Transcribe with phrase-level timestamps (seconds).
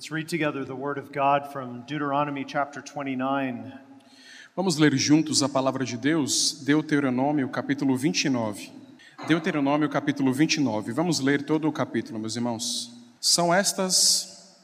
[0.00, 3.70] Let's read together the Word of God from Deuteronomy chapter 29.
[4.56, 8.72] Vamos ler juntos a palavra de Deus, Deuteronômio capítulo 29.
[9.28, 10.90] Deuteronômio capítulo 29.
[10.92, 12.90] Vamos ler todo o capítulo, meus irmãos.
[13.20, 14.56] São estas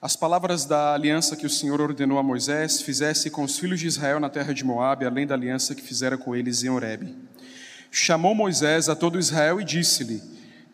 [0.00, 3.86] as palavras da aliança que o Senhor ordenou a Moisés fizesse com os filhos de
[3.86, 7.14] Israel na terra de Moabe, além da aliança que fizera com eles em Horebe.
[7.90, 10.22] Chamou Moisés a todo Israel e disse-lhe: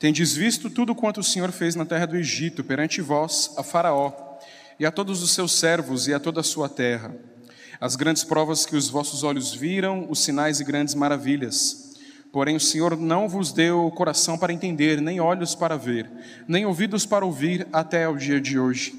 [0.01, 4.11] Tendes visto tudo quanto o Senhor fez na terra do Egito, perante vós, a Faraó,
[4.79, 7.15] e a todos os seus servos e a toda a sua terra.
[7.79, 11.99] As grandes provas que os vossos olhos viram, os sinais e grandes maravilhas.
[12.33, 16.11] Porém, o Senhor não vos deu coração para entender, nem olhos para ver,
[16.49, 18.95] nem ouvidos para ouvir, até ao dia de hoje.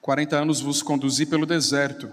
[0.00, 2.08] Quarenta anos vos conduzi pelo deserto.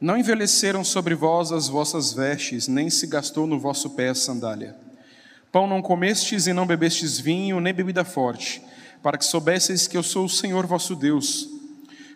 [0.00, 4.74] Não envelheceram sobre vós as vossas vestes, nem se gastou no vosso pé a sandália.
[5.52, 8.62] Pão não comestes e não bebestes vinho, nem bebida forte,
[9.02, 11.46] para que soubesseis que eu sou o Senhor vosso Deus.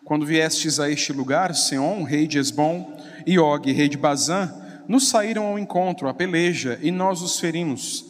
[0.06, 4.50] Quando viestes a este lugar, Seom, rei de Esbom, e Og, rei de Bazã,
[4.88, 8.06] nos saíram ao encontro, a peleja, e nós os ferimos.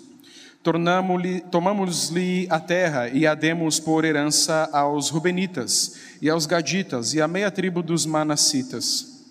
[1.50, 7.26] Tomamos-lhe a terra e a demos por herança aos Rubenitas, e aos Gaditas, e à
[7.26, 9.24] meia tribo dos Manassitas.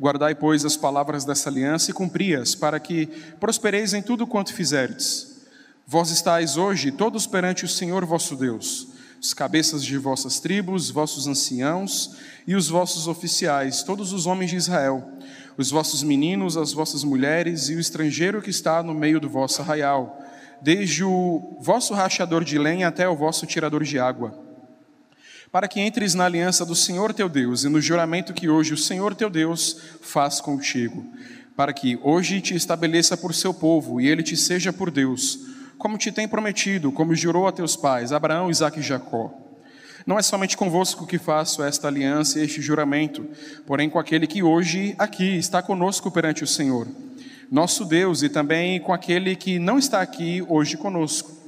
[0.00, 3.06] Guardai, pois, as palavras dessa aliança e cumpri-as, para que
[3.38, 5.27] prospereis em tudo quanto fizerdes.
[5.90, 11.26] Vós estáis hoje todos perante o Senhor vosso Deus, os cabeças de vossas tribos, vossos
[11.26, 12.14] anciãos
[12.46, 15.10] e os vossos oficiais, todos os homens de Israel,
[15.56, 19.62] os vossos meninos, as vossas mulheres e o estrangeiro que está no meio do vosso
[19.62, 20.22] arraial,
[20.60, 24.38] desde o vosso rachador de lenha até o vosso tirador de água.
[25.50, 28.78] Para que entres na aliança do Senhor teu Deus e no juramento que hoje o
[28.78, 31.02] Senhor teu Deus faz contigo,
[31.56, 35.96] para que hoje te estabeleça por seu povo e ele te seja por Deus, como
[35.96, 39.32] te tem prometido, como jurou a teus pais, Abraão, Isaque e Jacó.
[40.06, 43.26] Não é somente convosco que faço esta aliança e este juramento,
[43.66, 46.88] porém com aquele que hoje aqui está conosco perante o Senhor,
[47.50, 51.38] nosso Deus, e também com aquele que não está aqui hoje conosco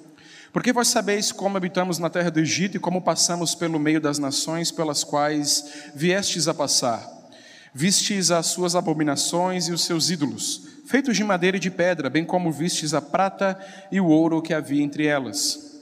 [0.52, 4.18] porque vós sabeis como habitamos na terra do Egito e como passamos pelo meio das
[4.18, 5.64] nações pelas quais
[5.94, 7.08] viestes a passar.
[7.72, 12.24] Vistes as suas abominações e os seus ídolos, feitos de madeira e de pedra, bem
[12.24, 13.56] como vistes a prata
[13.92, 15.78] e o ouro que havia entre elas.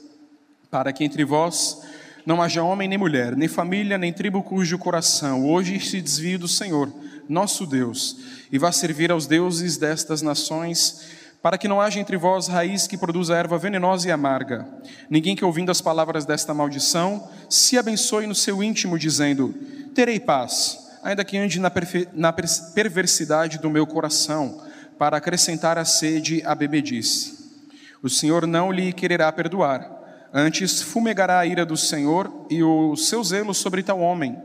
[0.69, 1.81] Para que entre vós
[2.23, 6.47] não haja homem nem mulher, nem família, nem tribo cujo coração hoje se desvie do
[6.47, 6.93] Senhor,
[7.27, 8.17] nosso Deus,
[8.51, 12.97] e vá servir aos deuses destas nações para que não haja entre vós raiz que
[12.97, 14.67] produza erva venenosa e amarga.
[15.09, 19.55] Ninguém que ouvindo as palavras desta maldição se abençoe no seu íntimo, dizendo:
[19.95, 21.71] Terei paz, ainda que ande na,
[22.13, 24.68] na perversidade do meu coração,
[24.99, 27.39] para acrescentar a sede à bebedice.
[28.03, 29.89] O Senhor não lhe quererá perdoar,
[30.31, 34.37] antes fumegará a ira do Senhor e o seu zelo sobre tal homem,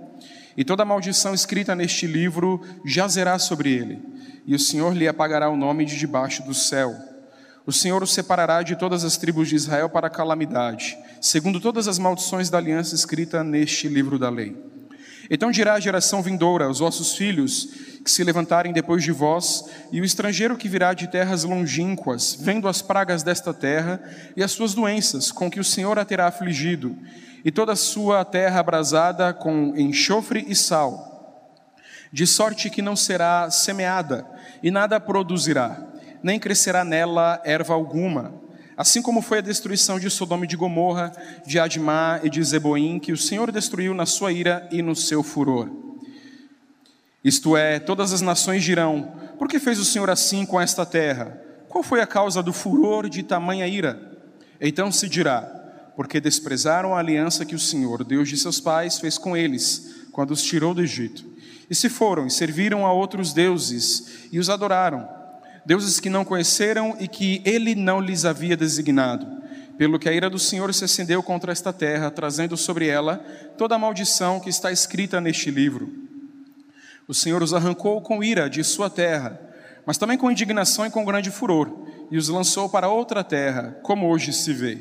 [0.57, 4.15] e toda maldição escrita neste livro jazerá sobre ele
[4.47, 6.95] e o Senhor lhe apagará o nome de debaixo do céu.
[7.67, 11.99] O Senhor o separará de todas as tribos de Israel para calamidade, segundo todas as
[11.99, 14.55] maldições da aliança escrita neste livro da lei.
[15.31, 17.69] Então dirá a geração vindoura, os vossos filhos,
[18.05, 22.69] que se levantarem depois de vós, e o estrangeiro que virá de terras longínquas, vendo
[22.69, 24.03] as pragas desta terra
[24.37, 26.97] e as suas doenças, com que o Senhor a terá afligido,
[27.45, 31.13] e toda a sua terra abrasada com enxofre e sal,
[32.13, 34.27] de sorte que não será semeada
[34.63, 35.83] e nada produzirá,
[36.23, 38.44] nem crescerá nela erva alguma.
[38.77, 41.13] Assim como foi a destruição de Sodoma e de Gomorra,
[41.47, 45.23] de Admá e de Zeboim, que o Senhor destruiu na sua ira e no seu
[45.23, 45.71] furor.
[47.23, 51.41] Isto é, todas as nações dirão: Por que fez o Senhor assim com esta terra?
[51.69, 54.19] Qual foi a causa do furor de tamanha ira?
[54.61, 55.43] Então se dirá:
[55.97, 60.33] Porque desprezaram a aliança que o Senhor, Deus de seus pais, fez com eles, quando
[60.33, 61.35] os tirou do Egito
[61.69, 65.09] e se foram e serviram a outros deuses e os adoraram,
[65.65, 69.27] deuses que não conheceram e que ele não lhes havia designado.
[69.77, 73.19] Pelo que a ira do Senhor se acendeu contra esta terra, trazendo sobre ela
[73.59, 75.93] toda a maldição que está escrita neste livro.
[77.09, 79.41] O Senhor os arrancou com ira de sua terra,
[79.85, 81.71] mas também com indignação e com grande furor,
[82.11, 84.79] e os lançou para outra terra, como hoje se vê.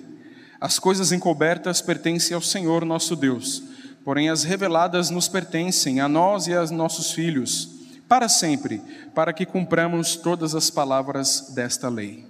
[0.62, 3.63] As coisas encobertas pertencem ao Senhor nosso Deus
[4.04, 7.69] porém as reveladas nos pertencem, a nós e a nossos filhos,
[8.13, 8.80] para sempre,
[9.15, 12.24] para que cumpramos todas as palavras desta lei.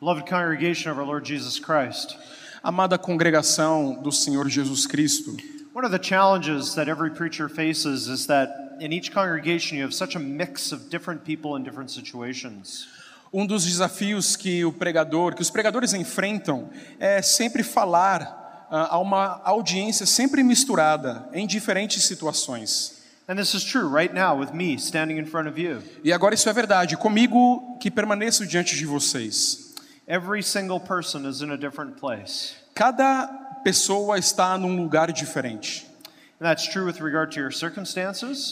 [0.00, 2.18] Beloved congregation of our Lord Jesus Christ.
[2.60, 5.36] Amada congregação do Senhor Jesus Cristo.
[5.72, 8.50] One of the challenges that every preacher faces is that
[8.80, 12.88] in each congregation you have such a mix of different people in different situations.
[13.32, 16.68] Um dos desafios que o pregador, que os pregadores enfrentam
[16.98, 22.98] é sempre falar a uma audiência sempre misturada em diferentes situações.
[23.28, 25.82] And this is true right now with me standing in front of you.
[26.02, 29.74] E agora isso é verdade, comigo que permaneço diante de vocês.
[30.06, 32.54] Every single person is in a different place.
[32.74, 33.26] Cada
[33.62, 35.87] pessoa está num lugar diferente.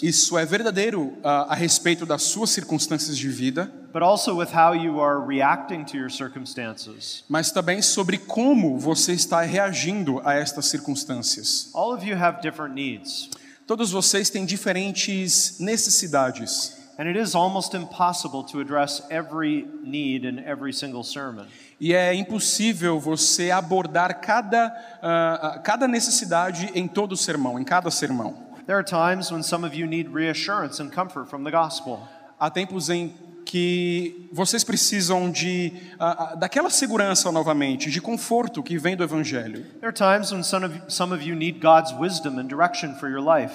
[0.02, 4.74] Isso é verdadeiro ah, a respeito das suas circunstâncias de vida, but also with how
[4.74, 7.22] you are reacting to your circumstances.
[7.28, 11.70] mas também sobre como você está reagindo a estas circunstâncias.
[11.74, 13.30] All of you have different needs,
[13.66, 16.76] Todos vocês têm diferentes necessidades.
[16.98, 21.46] and it is almost impossible to address every need in every single sermon.
[21.78, 27.90] E é impossível você abordar cada, ah, cada necessidade em todo o sermão, em cada
[27.90, 28.46] sermão.
[28.66, 32.00] There are times when some of you need reassurance and comfort from the gospel.
[32.40, 33.14] Há tempos em
[33.44, 39.64] que vocês precisam de ah, daquela segurança novamente, de conforto que vem do Evangelho.
[39.80, 43.08] There are times when some of, some of you need God's wisdom and direction for
[43.08, 43.54] your life.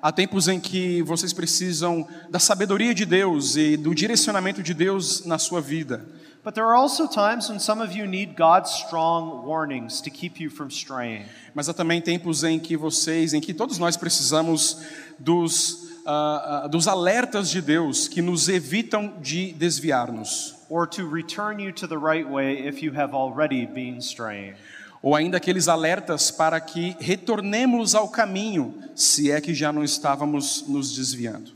[0.00, 5.24] Há tempos em que vocês precisam da sabedoria de Deus e do direcionamento de Deus
[5.24, 6.06] na sua vida.
[6.46, 10.38] But there are also times when some of you need God's strong warnings to keep
[10.38, 11.24] you from straying.
[11.52, 14.80] Mas há também tempos em que vocês, em que todos nós precisamos
[15.18, 20.54] dos, ah, ah, dos alertas de Deus que nos evitam de desviar-nos.
[20.68, 24.54] or to return you to the right way if you have already been straying.
[25.02, 30.64] Ou ainda aqueles alertas para que retornemos ao caminho, se é que já não estávamos
[30.68, 31.55] nos desviando.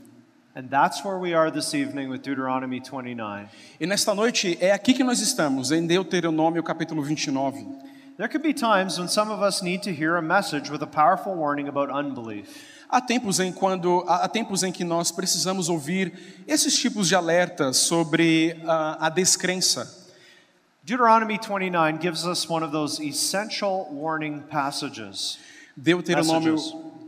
[0.53, 3.47] And that's where we are this evening with Deuteronomy 29.
[3.79, 7.65] E nesta noite é aqui que nós estamos, em Deuteronômio capítulo 29.
[8.17, 10.87] There could be times when some of us need to hear a message with a
[10.87, 12.49] powerful warning about unbelief.
[12.89, 17.77] Há tempos em quando há tempos em que nós precisamos ouvir esses tipos de alertas
[17.77, 19.87] sobre ah, a descrença.
[20.83, 25.39] Deuteronomy 29 gives us one of those essential warning passages.
[25.77, 26.57] Deuteronômio.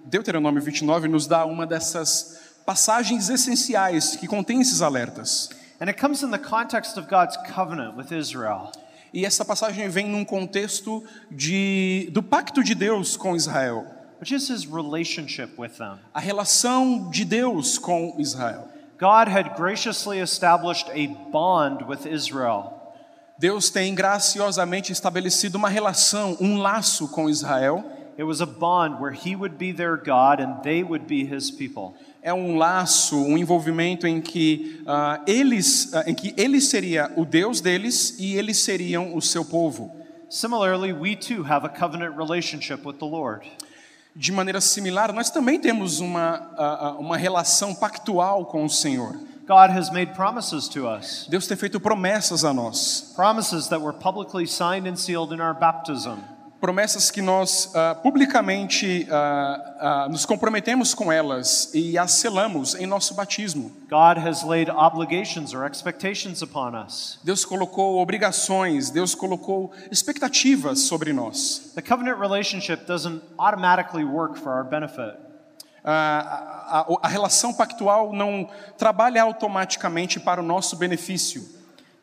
[0.06, 5.50] Deuteronômio 29 nos dá uma dessas passagens essenciais que contém esses alertas.
[5.80, 8.72] And it comes in the context of God's covenant with Israel.
[9.14, 13.86] E essa passagem vem num contexto de, do pacto de Deus com Israel,
[14.20, 16.00] which is his relationship with them.
[16.14, 18.70] a relação de Deus com Israel.
[18.98, 22.80] God had graciously established a bond with Israel.
[23.38, 27.84] Deus tem graciosamente estabelecido uma relação, um laço com Israel.
[28.18, 31.52] It was a bond where he would be their God and they would be his
[31.52, 31.96] people.
[32.26, 37.26] É um laço, um envolvimento em que ah, eles, ah, em que ele seria o
[37.26, 39.94] Deus deles e eles seriam o seu povo.
[40.30, 43.46] Similarly, we too have a covenant relationship with the Lord.
[44.16, 49.20] De maneira similar, nós também temos uma, ah, uma relação pactual com o Senhor.
[49.46, 53.12] God has made promises to us, Deus tem feito promessas a nós.
[53.14, 56.20] promises that were publicly signed and sealed in our baptism.
[56.68, 62.86] Promessas que nós ah, publicamente ah, ah, nos comprometemos com elas e as selamos em
[62.86, 63.70] nosso batismo.
[63.90, 67.20] God has laid obligations or expectations upon us.
[67.22, 71.74] Deus colocou obrigações, Deus colocou expectativas sobre nós.
[71.76, 75.18] The covenant relationship doesn't automatically work for our benefit.
[75.84, 81.44] Ah, a, a- a relação pactual não trabalha automaticamente para o nosso benefício.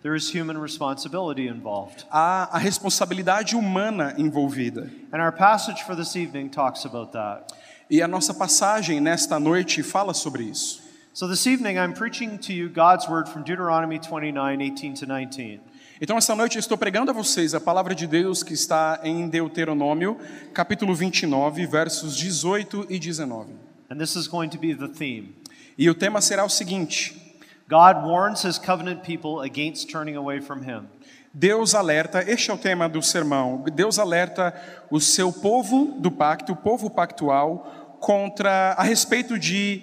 [0.02, 2.06] There is human responsibility involved.
[2.10, 4.90] Há a responsabilidade humana envolvida.
[5.12, 7.52] And our passage for this evening talks about that.
[7.90, 10.80] E a nossa passagem nesta noite fala sobre isso.
[11.12, 15.60] So this evening I'm preaching to you God's word from Deuteronomy 29, 18 to 19.
[16.00, 19.28] Então, esta noite eu estou pregando a vocês a palavra de Deus que está em
[19.28, 20.16] Deuteronômio,
[20.54, 23.52] capítulo 29, versos 18 e 19.
[23.90, 25.34] And this is going to be the theme.
[25.76, 27.29] E o tema será o seguinte:
[27.70, 30.88] God warns his covenant people against turning away from him.
[31.32, 33.64] Deus alerta, este é o tema do sermão.
[33.72, 34.52] Deus alerta
[34.90, 39.82] o seu povo do pacto, o povo pactual, contra a respeito de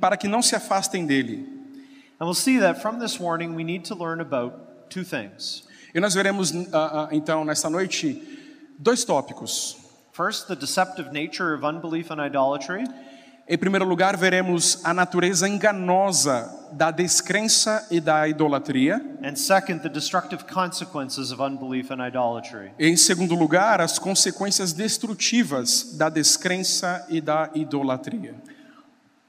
[0.00, 1.44] para que não se afastem dele.
[2.20, 5.64] And we'll see that from this warning we need to learn about two things.
[5.92, 8.22] E nós veremos ah, ah, então nesta noite
[8.78, 9.76] dois tópicos.
[10.12, 12.84] First, the deceptive nature of unbelief and idolatry.
[13.46, 19.04] Em primeiro lugar, veremos a natureza enganosa da descrença e da idolatria.
[19.22, 22.70] And second, the destructive consequences of unbelief and idolatry.
[22.78, 28.34] Em segundo lugar, as consequências destrutivas da descrença e da idolatria.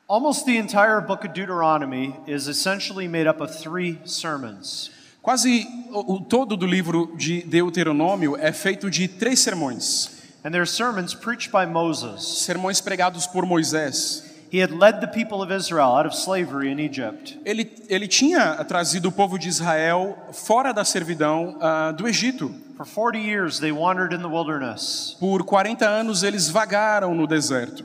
[0.08, 4.92] Almost the entire book of Deuteronomy is essentially made up of three sermons.
[5.22, 10.15] Quase o, o todo do livro de Deuteronômio é feito de três sermões.
[10.46, 12.46] And they're sermons preached by Moses.
[12.48, 14.24] Sermões pregados por Moisés.
[14.52, 17.36] He had led the people of Israel out of slavery in Egypt.
[17.44, 22.54] Ele, ele tinha trazido o povo de Israel fora da servidão ah, do Egito.
[22.78, 27.84] For 40 years they wandered in the wilderness, Por 40 anos eles vagaram no deserto.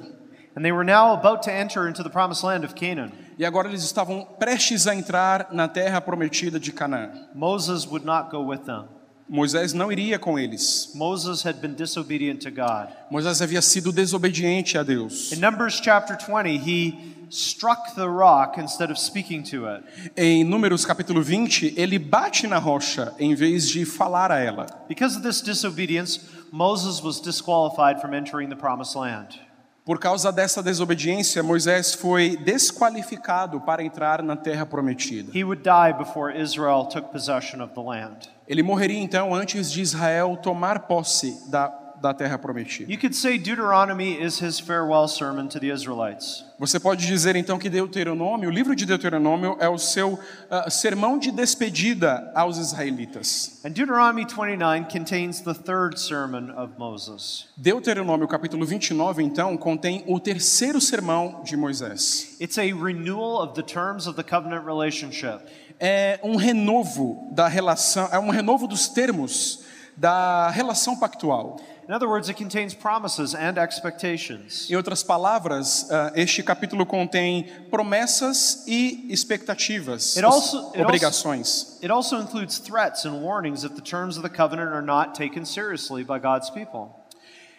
[0.55, 3.11] and they were now about to enter into the promised land of Canaan.
[3.39, 7.11] E agora eles estavam prestes a entrar na terra prometida de Canaã.
[7.35, 8.85] Moses would not go with them.
[9.31, 10.91] Moisés não iria com eles.
[10.93, 12.89] Moses had been disobedient to God.
[13.09, 15.31] Moisés havia sido desobediente a Deus.
[15.31, 16.99] In Numbers chapter 20, he
[17.31, 19.85] struck the rock instead of speaking to it.
[20.17, 24.67] Em Números capítulo 20, ele bate na rocha em vez de falar a ela.
[24.89, 29.39] Because of this disobedience, Moses was disqualified from entering the promised land.
[29.85, 35.37] Por causa dessa desobediência, Moisés foi desqualificado para entrar na terra prometida.
[35.37, 38.29] He would die before Israel took possession of the land.
[38.47, 41.69] Ele morreria então antes de Israel tomar posse da,
[42.01, 42.91] da terra prometida.
[42.91, 46.45] You could say Deuteronomy is his farewell sermon to the Israelites.
[46.59, 50.19] Você pode dizer então que Deuteronômio, o livro de Deuteronômio, é o seu
[50.51, 53.61] ah, sermão de despedida aos israelitas.
[53.65, 57.49] And Deuteronomy 29 contains the third sermon of Moses.
[57.57, 62.37] Deuteronômio capítulo 29, então, contém o terceiro sermão de Moisés.
[62.41, 65.41] It's a renewal of the terms of the covenant relationship.
[65.79, 69.65] É um renovo da relação, é um renovo dos termos
[69.97, 71.59] da relação pactual.
[71.91, 74.71] In other words, it contains promises and expectations.
[74.71, 81.79] Em outras palavras, ah, este capítulo contém promessas e expectativas, It also- it also- obrigações.
[81.83, 85.45] It also includes threats and warnings if the terms of the covenant are not taken
[85.45, 86.95] seriously by God's people.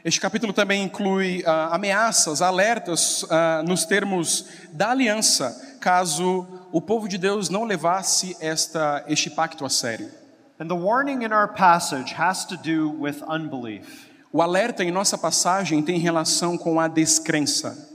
[0.01, 7.09] Este capítulo também inclui ah, ameaças, alertas ah, nos termos da aliança, caso o povo
[7.09, 10.09] de Deus não levasse esta, este pacto a sério.
[10.57, 15.17] And the warning in our passage has to do with unbelief, O alerta em nossa
[15.17, 17.89] passagem tem relação com a descrença,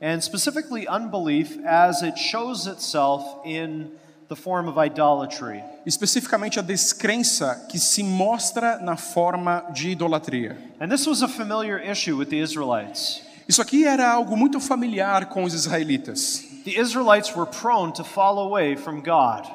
[0.00, 3.90] and specifically unbelief as it shows itself in
[4.28, 5.62] the form of idolatry.
[5.84, 10.56] especificamente a descrença que se mostra na forma de idolatria.
[10.80, 13.22] And this was a familiar issue with the Israelites.
[13.46, 16.42] Isso aqui era algo muito familiar com os israelitas.
[16.64, 19.46] The Israelites were prone to fall away from God.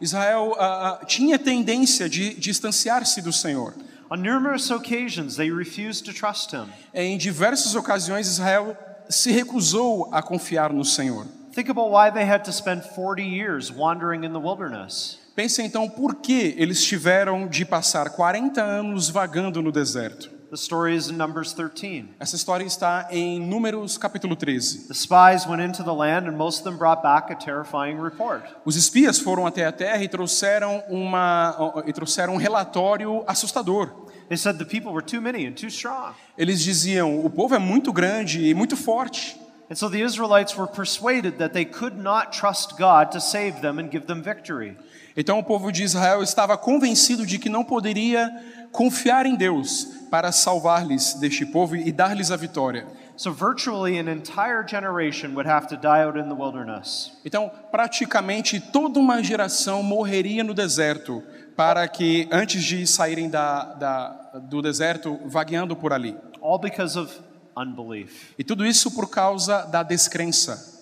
[0.00, 3.74] Israel ah, tinha tendência de distanciar-se do Senhor.
[4.10, 6.68] On numerous occasions, they refused to trust Him.
[6.94, 8.76] Em diversas ocasiões, Israel
[9.08, 11.26] se recusou a confiar no Senhor.
[11.52, 15.18] Think about why they had to spend 40 years wandering in the wilderness.
[15.34, 20.37] Pense então por que eles tiveram de passar 40 anos vagando no deserto.
[20.50, 22.14] The story is in Numbers 13.
[22.18, 24.88] Essa história está em Números capítulo 13.
[24.88, 28.44] The spies went into the land, and most of them brought back a terrifying report.
[28.64, 33.90] Os espias foram até a terra e trouxeram, uma, e trouxeram um relatório assustador.
[34.30, 36.14] They said the people were too many and too strong.
[36.38, 39.38] Eles diziam: o povo é muito grande e muito forte.
[39.70, 43.78] And so the Israelites were persuaded that they could not trust God to save them
[43.78, 44.78] and give them victory.
[45.14, 48.30] Então o povo de Israel estava convencido de que não poderia
[48.72, 52.86] confiar em Deus para salvar-lhes deste povo e dar-lhes a vitória.
[53.16, 57.12] So virtually an entire generation would have to die out in the wilderness.
[57.24, 61.22] Então, praticamente toda uma geração morreria no deserto
[61.56, 64.08] para que antes de saírem da, da,
[64.42, 66.16] do deserto vagueando por ali.
[66.40, 67.12] all because of
[67.56, 68.34] unbelief.
[68.38, 70.76] E tudo isso por causa da descrença.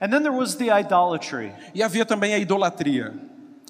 [0.00, 1.52] And then there was the idolatry.
[1.74, 3.12] E havia também a idolatria.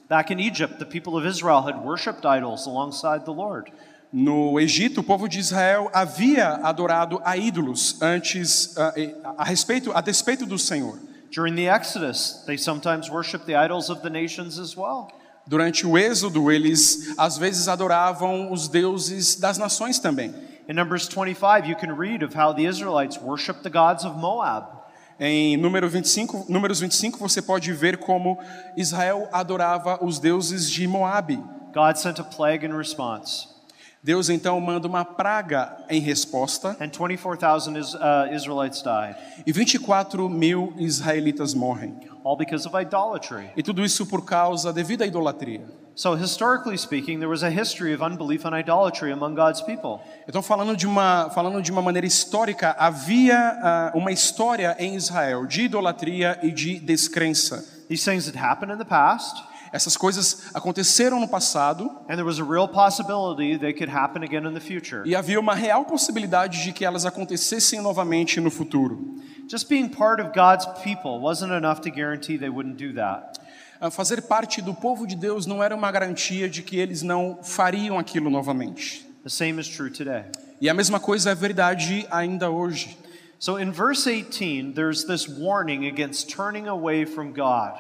[0.09, 3.71] Back in Egypt, the people of Israel had worshipped idols alongside the Lord.
[4.13, 8.93] No Egito, o povo de Israel havia adorado a ídolos antes a,
[9.39, 10.99] a respeito a despeito do Senhor.
[11.33, 15.11] During the Exodus, they sometimes worshiped the idols of the nations as well.
[15.49, 20.33] Durante o Êxodo, eles às vezes adoravam os deuses das nações também.
[20.69, 24.84] In Numbers 25, you can read of how the Israelites worshiped the gods of Moab.
[25.19, 28.39] Em número 25, números 25 você pode ver como
[28.77, 31.37] Israel adorava os deuses de Moabe.
[31.73, 33.49] God sent a plague in response,
[34.05, 37.99] Deus então manda uma praga em resposta and 24,000 is, uh,
[38.35, 38.85] Israelites
[39.47, 41.99] e 24 mil israelitas morrem.
[42.25, 43.51] all because of idolatry.
[43.57, 45.63] E tudo isso por causa devido à idolatria.
[45.97, 50.01] So, historically speaking, there was a history of unbelief and idolatry among God's people.
[50.29, 55.47] Então falando de uma falando de uma maneira histórica havia ah, uma história em Israel
[55.47, 57.65] de idolatria e de descrença.
[57.89, 59.37] These things had happened in the past,
[59.75, 64.47] Essas coisas aconteceram no passado and there was a real possibility they could happen again
[64.47, 65.03] in the future.
[65.05, 69.17] e havia uma real possibilidade de que elas acontecessem novamente no futuro.
[69.51, 73.41] Just being part of God's people wasn't enough to guarantee they wouldn't do that.
[73.81, 77.41] Ah, Fazer parte do povo de Deus não era uma garantia de que eles não
[77.43, 79.05] fariam aquilo novamente.
[80.61, 82.97] E a mesma coisa é verdade ainda hoje.
[83.41, 87.75] So in verse 18, there's this warning against turning away from God.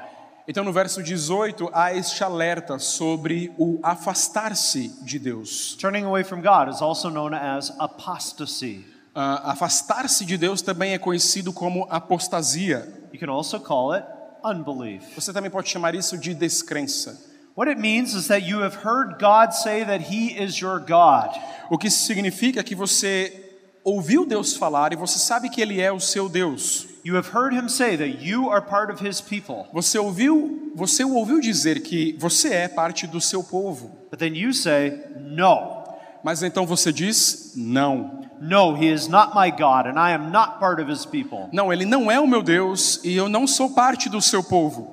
[0.46, 5.74] Então, no verso 18, há este alerta sobre o afastar-se de Deus.
[5.80, 8.84] Turning away from God is also known as apostasy.
[9.14, 12.86] Ah, afastar-se de Deus também é conhecido como apostasia.
[13.10, 14.06] You can also call it
[14.44, 15.14] unbelief.
[15.14, 17.18] Você também pode chamar isso de descrença.
[17.56, 21.30] What it means is that you have heard God say that He is your God.
[21.70, 26.00] O que significa que você ouviu Deus falar e você sabe que Ele é o
[26.00, 26.93] seu Deus.
[27.04, 29.66] You have heard Him say that you are part of His people.
[29.74, 33.90] Você ouviu, você o ouviu dizer que você é parte do seu povo.
[34.10, 35.84] But then you say, No,
[36.24, 38.24] Mas então você diz: não.
[38.40, 41.50] no, He is not my God, and I am not part of His people.
[41.52, 44.90] Não, ele não é o meu Deus e eu não sou parte do seu povo.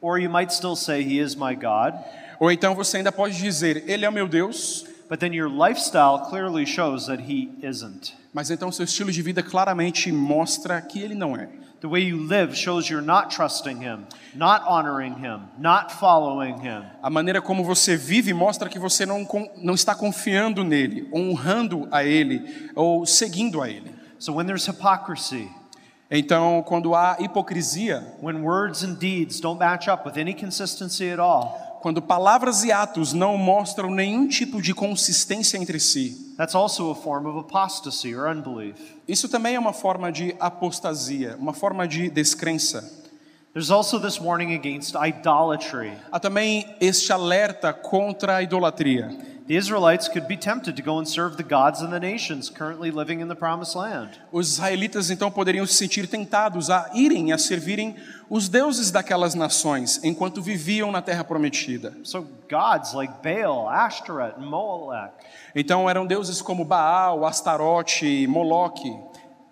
[0.00, 1.94] Or you might still say, He is my God,
[2.40, 6.20] Ou então você ainda pode dizer: ele é o meu Deus, but then your lifestyle
[6.20, 8.14] clearly shows that He isn't.
[8.32, 11.50] mas então seu estilo de vida claramente mostra que ele não é.
[11.82, 16.84] The way you live shows you're not trusting Him, not honoring Him, not following Him.
[17.02, 19.28] A maneira como você vive mostra que você não,
[19.58, 23.94] não está confiando nele, honrando a ele ou seguindo a ele.
[24.18, 25.50] So when there's hypocrisy,
[26.14, 31.18] Então, quando há hipocrisia, when words and deeds don't match up with any consistency at
[31.18, 36.92] all, quando palavras e atos não mostram nenhum tipo de consistência entre si, that's also
[36.92, 38.76] a form of apostasy or unbelief.
[39.08, 43.02] isso também é uma forma de apostasia, uma forma de descrença.
[43.52, 45.92] There's also this warning against idolatry.
[46.12, 49.10] Há também este alerta contra a idolatria.
[49.46, 52.92] The Israelites could be tempted to go and serve the gods of the nations currently
[52.92, 54.10] living in the promised land.
[54.30, 57.96] Os israelitas então poderiam se sentir tentados a irem a servirem
[58.30, 61.92] os deuses daquelas nações enquanto viviam na terra prometida.
[62.04, 65.12] So gods like Baal, Ashtoreth, Molech.
[65.56, 68.94] Então eram deuses como Baal, Astarote, Moloque.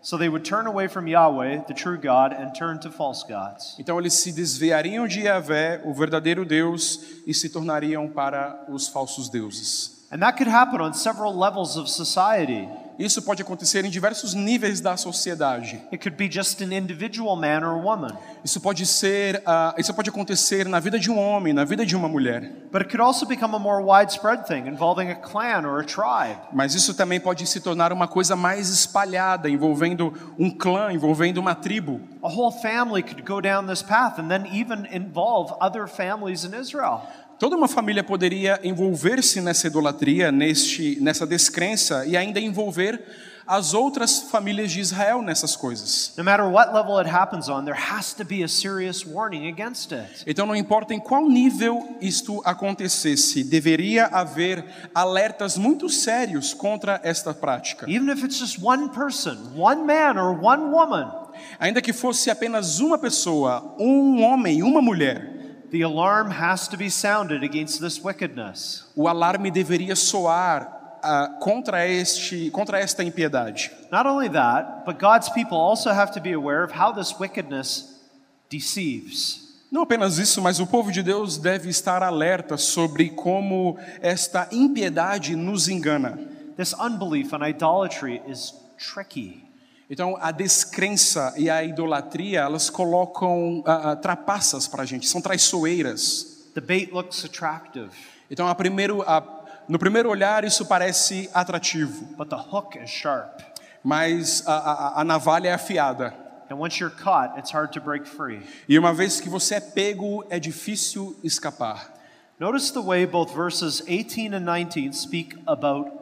[0.02, 3.76] So they would turn away from Yahweh, the true God, and turn to false gods.
[3.78, 9.28] Então eles se desviariam de Yahvé, o verdadeiro Deus, e se tornariam para os falsos
[9.28, 10.07] deuses.
[10.11, 12.66] And that could happen on several levels of society.
[13.00, 15.80] Isso pode acontecer em diversos níveis da sociedade.
[15.90, 20.10] It could be just an individual man or woman, Isso pode ser, ah, isso pode
[20.10, 22.52] acontecer na vida de um homem, na vida de uma mulher.
[22.70, 26.38] but it could also become a more widespread thing involving a clan or a tribe.
[26.52, 31.54] Mas isso também pode se tornar uma coisa mais espalhada, envolvendo um clã, envolvendo uma
[31.54, 32.00] tribo.
[32.22, 36.54] A whole family could go down this path and then even involve other families in
[36.54, 37.00] Israel.
[37.40, 43.03] Toda uma família poderia envolver-se nessa idolatria, neste, nessa descrença e ainda envolver
[43.46, 46.12] as outras famílias de Israel nessas coisas.
[46.18, 49.90] No matter what level it happens on, there has to be a serious warning against
[49.90, 50.22] it.
[50.26, 54.62] Então, não importa em qual nível isto acontecesse, deveria haver
[54.94, 57.90] alertas muito sérios contra esta prática.
[57.90, 61.11] Even if it's just one person, one man or one woman,
[61.59, 65.39] Ainda que fosse apenas uma pessoa, um homem, uma mulher,
[65.70, 68.85] the alarm has to be sounded against this wickedness.
[68.96, 70.68] o alarme deveria soar
[71.02, 73.70] ah, contra, este, contra esta impiedade.
[73.90, 78.00] Not only that, but God's people also have to be aware of how this wickedness
[78.48, 79.48] deceives.
[79.70, 85.37] Não apenas isso, mas o povo de Deus deve estar alerta sobre como esta impiedade
[85.37, 86.18] nos engana.
[86.56, 89.49] This unbelief and idolatry is tricky.
[89.90, 95.20] Então, a descrença e a idolatria, elas colocam ah, ah, trapaças para a gente, são
[95.20, 96.48] traiçoeiras.
[96.55, 97.90] The bait looks attractive,
[98.31, 99.20] Então, a primeiro, a,
[99.68, 103.42] no primeiro olhar, isso parece atrativo, but the hook is sharp.
[103.83, 106.14] mas a, a, a navalha é afiada.
[106.48, 108.42] And once you're caught, it's hard to break free.
[108.68, 111.92] E uma vez que você é pego, é difícil escapar.
[112.38, 115.99] Notice the way both verses 18 and 19 speak about.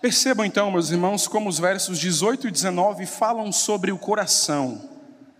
[0.00, 4.80] Percebam então, meus irmãos, como os versos 18 e 19 falam sobre o coração.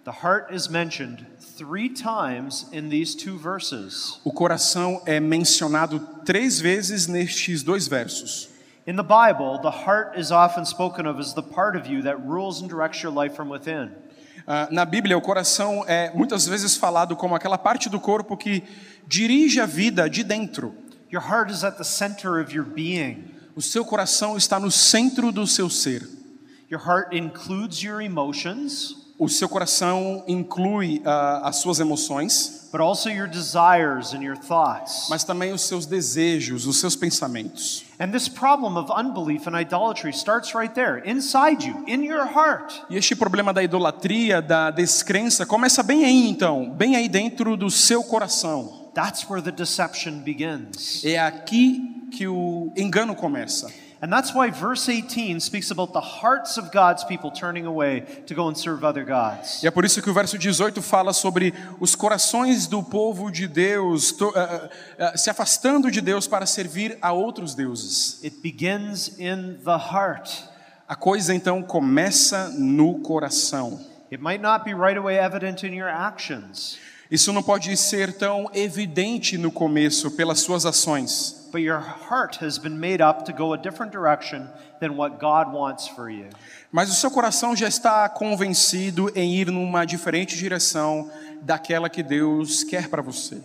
[0.04, 4.20] The heart is mentioned three times in these two verses.
[4.22, 8.50] O coração é mencionado três vezes nestes dois versos.
[8.86, 12.18] In the Bible, the heart is often spoken of as the part of you that
[12.20, 13.92] rules and directs your life from within.
[14.46, 18.62] Ah, na Bíblia, o coração é muitas vezes falado como aquela parte do corpo que
[19.06, 20.74] dirige a vida de dentro.
[21.10, 23.33] Your heart is at the center of your being.
[23.56, 26.08] O seu coração está no centro do seu ser.
[26.70, 33.08] Your heart includes your emotions, O seu coração inclui ah, as suas emoções, but also
[33.08, 35.06] your desires and your thoughts.
[35.08, 37.84] mas também os seus desejos, os seus pensamentos.
[38.00, 42.82] And this problem of unbelief and idolatry starts right there, inside you, in your heart.
[42.90, 47.70] E este problema da idolatria, da descrença, começa bem aí então, bem aí dentro do
[47.70, 48.90] seu coração.
[48.94, 51.04] That's where the deception begins.
[51.04, 53.68] É aqui que o engano começa.
[54.02, 58.34] And that's why verse 18 speaks about the hearts of God's people turning away to
[58.34, 59.62] go and serve other gods.
[59.62, 63.48] E é por isso que o verso 18 fala sobre os corações do povo de
[63.48, 68.20] Deus to- eh, eh, se afastando de Deus para servir a outros deuses.
[68.22, 70.30] It begins in the heart.
[70.86, 73.80] A coisa então começa no coração.
[74.12, 76.76] It might not be right away evident in your actions,
[77.14, 81.78] Isso não pode ser tão evidente no começo pelas suas ações, but your
[82.10, 84.48] heart has been made up to go a different direction
[84.80, 86.26] than what God wants for you.
[86.72, 91.08] mas o seu coração já está convencido em ir numa diferente direção
[91.40, 93.40] daquela que Deus quer para você.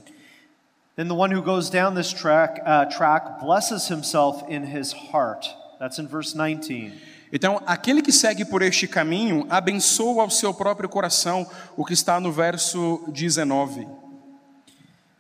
[0.96, 5.48] Then the one who goes down this track, uh, track blesses himself in his heart.
[5.78, 6.92] That's in verse 19.
[7.32, 11.46] Então, aquele que segue por este caminho abençoa o seu próprio coração,
[11.78, 13.88] o que está no verso 19.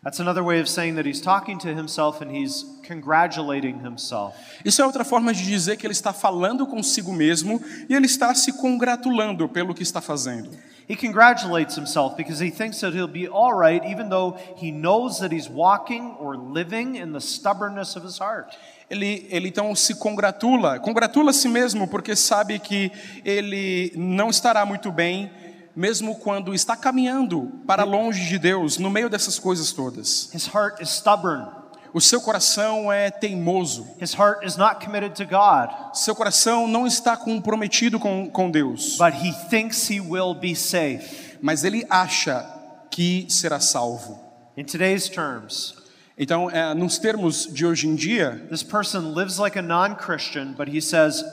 [0.02, 4.34] That's another way of saying that he's talking to himself and he's congratulating himself.
[4.64, 8.34] Isso é outra forma de dizer que ele está falando consigo mesmo e ele está
[8.34, 10.50] se congratulando pelo que está fazendo.
[10.88, 15.20] He congratulates himself because he thinks that he'll be all right, even though he knows
[15.20, 18.56] that he's walking or living in the stubbornness of his heart.
[18.90, 22.92] Ele, ele então se congratula, congratula a si mesmo porque sabe que
[23.24, 25.32] ele não estará muito bem,
[25.76, 30.34] mesmo quando está caminhando para longe de Deus, no meio dessas coisas todas.
[30.34, 31.60] His heart is stubborn.
[31.94, 36.86] O seu coração é teimoso, His heart is not committed to God, seu coração não
[36.86, 41.38] está comprometido com, com Deus, but he thinks he will be safe.
[41.42, 42.46] mas ele acha
[42.92, 44.20] que será salvo.
[44.56, 45.74] In today's terms,
[46.22, 50.52] Então, é, nos termos de hoje em dia, this person lives like a non Christian,
[50.52, 51.24] but he says,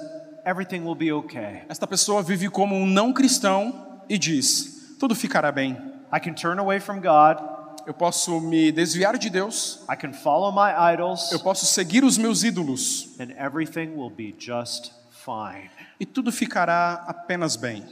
[0.45, 1.63] everything will be okay.
[1.69, 5.77] esta pessoa vive como um não cristão e diz: tudo ficará bem.
[6.13, 7.39] I can turn away from God,
[7.85, 12.17] Eu posso me desviar de Deus, I can follow my idols, eu posso seguir os
[12.17, 15.69] meus ídolos and everything will be just fine.
[15.99, 17.85] e tudo ficará apenas bem.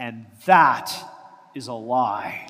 [0.00, 0.90] And that
[1.54, 2.46] is a lie.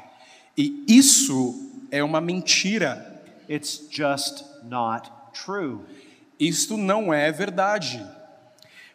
[0.56, 3.22] E isso é uma mentira.
[3.48, 5.80] It's just not true.
[6.38, 8.04] Isto não é verdade.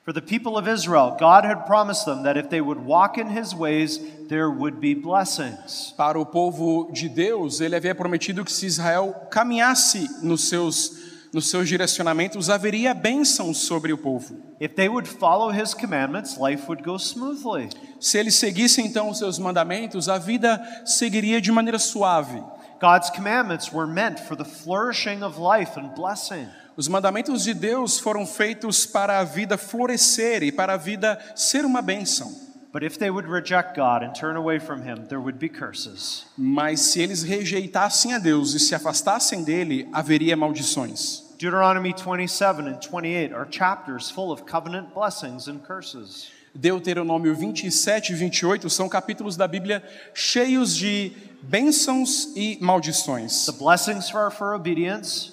[0.04, 3.30] For the people of Israel, God had promised them that if they would walk in
[3.30, 5.93] his ways, there would be blessings.
[5.95, 11.47] Para o povo de Deus, ele havia prometido que se Israel caminhasse nos seus nos
[11.47, 14.36] seus direcionamentos haveria bênção sobre o povo.
[14.60, 17.69] If they would follow his commandments, life would go smoothly.
[17.99, 22.43] Se eles seguissem então os seus mandamentos, a vida seguiria de maneira suave.
[22.80, 26.48] God's commandments were meant for the flourishing of life and blessing.
[26.78, 31.65] Os mandamentos de Deus foram feitos para a vida florescer e para a vida ser
[31.65, 32.32] uma bênção.
[32.72, 36.26] But if they would reject God and turn away from him, there would be curses.
[36.38, 41.36] Mas se eles rejeitassem a Deus e se afastassem dele, haveria maldições.
[41.38, 46.30] Deuteronomy 27 and 28 are chapters full of covenant blessings and curses.
[46.54, 49.84] Deuteronômio 27 e 28 são capítulos da Bíblia
[50.14, 51.12] cheios de
[51.44, 53.46] bênçãos e maldições.
[53.46, 55.32] The blessings are for obedience,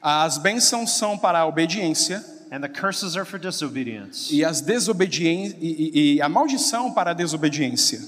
[0.00, 2.22] As bênçãos são para a obediência
[2.52, 4.34] and the curses are for disobedience.
[4.34, 8.00] e, as desobedien e, e- e a maldição para a desobediência.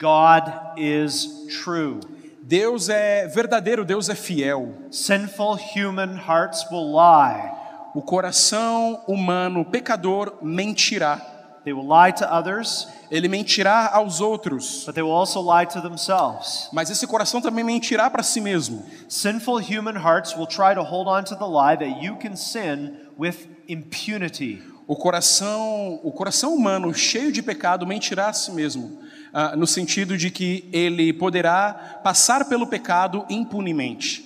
[0.00, 0.44] God
[0.78, 1.28] is
[1.62, 2.00] true.
[2.42, 4.74] Deus é verdadeiro, Deus é fiel.
[4.90, 7.50] Sinful human hearts will lie.
[7.94, 11.20] O coração humano pecador mentirá.
[11.70, 15.80] They will lie to others, Ele mentirá aos outros, but they will also lie to
[15.80, 16.68] themselves.
[16.72, 18.84] mas esse coração também mentirá para si mesmo.
[19.08, 22.96] Sinful human hearts will try to hold on to the lie that you can sin
[23.16, 23.36] with
[23.68, 24.60] impunity.
[24.88, 28.98] O coração, o coração humano cheio de pecado mentirá a si mesmo,
[29.32, 34.24] ah, no sentido de que ele poderá passar pelo pecado impunemente.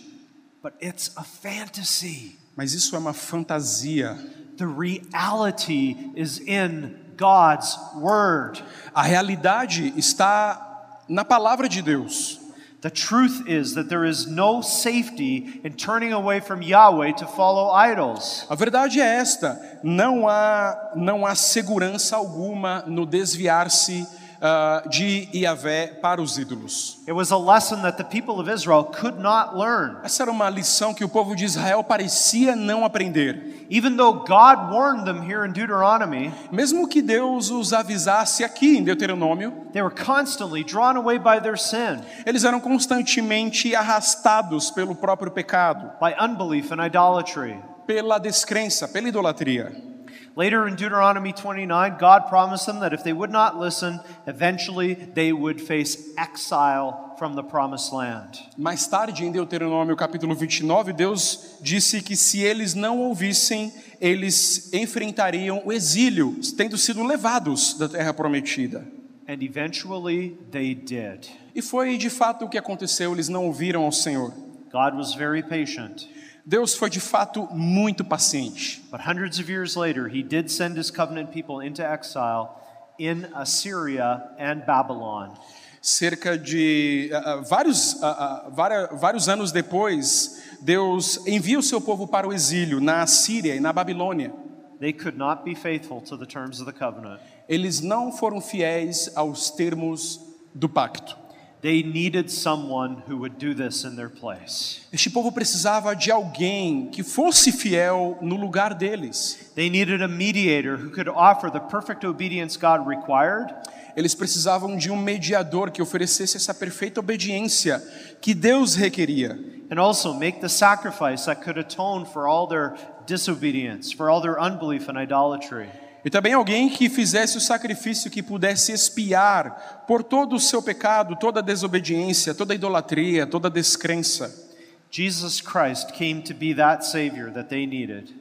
[0.63, 2.39] But it's a fantasy.
[2.57, 4.17] Mas isso é uma fantasia.
[4.57, 8.63] The reality is in God's word.
[8.95, 10.61] A realidade está
[11.09, 12.41] na palavra de Deus.
[12.85, 17.71] The truth is that there is no safety in turning away from Yahweh to follow
[17.71, 18.47] idols.
[18.51, 24.07] A verdade é esta: não há, não há segurança alguma no desviar-se
[24.47, 26.99] ah, de Iavé para os ídolos.
[27.09, 29.97] It was a lesson that the people of Israel could not learn.
[30.05, 33.65] Essa era uma lição que o povo de Israel parecia não aprender.
[33.71, 38.85] Even though God warned them here in Deuteronomy, Mesmo que Deus os avisasse aqui em
[38.85, 45.33] Deuteronômio, they were constantly drawn away by their sin, eles eram constantemente arrastados pelo próprio
[45.33, 47.59] pecado, by unbelief and idolatry.
[47.87, 49.94] pela descrença, pela idolatria.
[50.37, 55.33] Later in Deuteronomy 29, God promised them that if they would not listen, eventually they
[55.33, 58.41] would face exile from the promised land.
[58.59, 65.63] Mais tarde, em Deuteronômio capítulo 29, Deus disse que se eles não ouvissem, eles enfrentariam
[65.65, 68.85] o exílio, tendo sido levados da terra prometida.
[69.29, 71.31] And eventually they did.
[71.55, 74.33] E foi de fato o que aconteceu, eles não ouviram ao Senhor.
[74.73, 76.09] God was very patient.
[76.47, 78.83] Deus foi de fato muito paciente.
[78.91, 82.61] But hundreds of years later, he did send his covenant people into exile
[82.99, 85.35] in Assyria and Babylon.
[85.81, 92.07] Cerca de uh, uh, vários, uh, vários, vários anos depois, Deus envia o seu povo
[92.07, 94.33] para o exílio na Assíria e na Babilônia.
[94.81, 97.21] They could not be faithful to the terms of the covenant.
[97.49, 100.21] Eles não foram fiéis aos termos
[100.55, 101.24] do pacto.
[101.65, 104.83] They needed someone who would do this in their place.
[104.93, 109.51] Este povo precisava de alguém que fosse fiel no lugar deles.
[109.55, 113.51] They needed a mediator who could offer the perfect obedience God required
[113.97, 117.83] Eles precisavam de um mediador que oferecesse essa perfeita obediência
[118.21, 119.39] que Deus requeria.
[119.71, 124.39] and also make the sacrifice that could atone for all their disobedience, for all their
[124.39, 125.71] unbelief and idolatry.
[126.05, 131.17] E também alguém que fizesse o sacrifício que pudesse expiar por todo o seu pecado,
[131.17, 134.53] toda a desobediência, toda a idolatria, toda a descrença.
[134.91, 138.15] Jesus Christ came to be that Savior that they needed.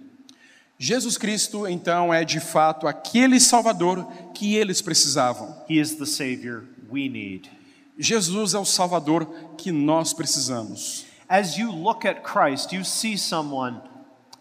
[0.80, 5.56] Jesus Cristo, então, é de fato aquele Salvador que eles precisavam.
[5.70, 7.50] He is the Savior we need.
[7.98, 9.26] Jesus é o Salvador
[9.58, 11.06] que nós precisamos.
[11.30, 13.82] As you look at Christ, you see someone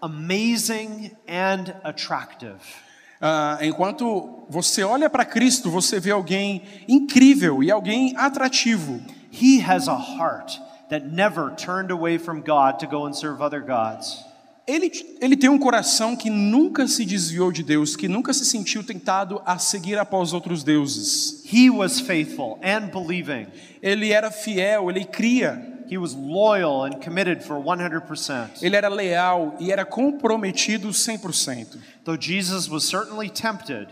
[0.01, 2.61] amazing and attractive.
[3.25, 9.01] Ah, enquanto você olha para Cristo, você vê alguém incrível e alguém atrativo.
[9.33, 13.65] He has a heart that never turned away from God to go and serve other
[13.65, 14.25] gods.
[14.67, 18.83] Ele, ele tem um coração que nunca se desviou de Deus, que nunca se sentiu
[18.83, 21.45] tentado a seguir após outros deuses.
[21.53, 23.47] He was faithful and believing.
[23.81, 28.63] Ele era fiel, ele cria, He was loyal and committed for 100%.
[28.63, 31.77] ele era leal e era comprometido 100%.
[32.05, 33.89] Though Jesus was certainly tempted,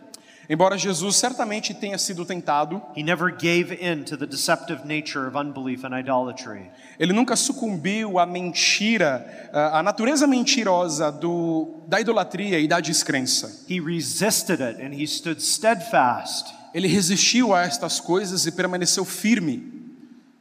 [0.49, 5.37] Embora Jesus certamente tenha sido tentado, he never gave in to the deceptive nature of
[5.37, 6.71] unbelief and idolatry.
[6.99, 13.65] ele nunca sucumbiu à mentira, à à natureza mentirosa do, da idolatria e da descrença.
[13.69, 16.53] He resisted it and he stood steadfast.
[16.75, 19.80] Ele resistiu a estas coisas e permaneceu firme.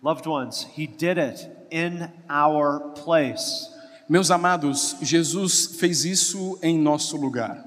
[0.02, 3.68] Loved ones, he did it in our place.
[4.08, 7.66] Meus amados, Jesus fez isso em nosso lugar.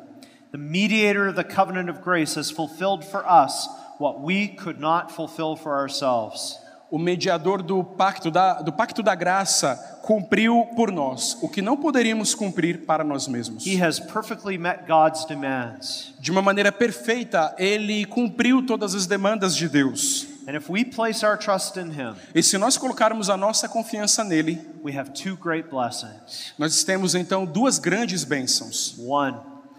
[0.51, 3.69] The mediator of the covenant of grace has fulfilled for us
[3.99, 6.59] what we could not fulfill for ourselves.
[6.91, 11.77] O mediador do pacto da, do pacto da graça cumpriu por nós o que não
[11.77, 13.67] poderíamos cumprir para nós mesmos.
[13.67, 16.15] He has perfectly met God's demands.
[16.19, 20.32] De uma maneira perfeita, ele cumpriu todas as demandas de Deus.
[20.47, 24.25] And if we place our trust in him, E se nós colocarmos a nossa confiança
[24.25, 26.53] nele, we have two great blessings.
[26.59, 28.97] nós temos então duas grandes bênçãos.
[28.99, 29.37] One,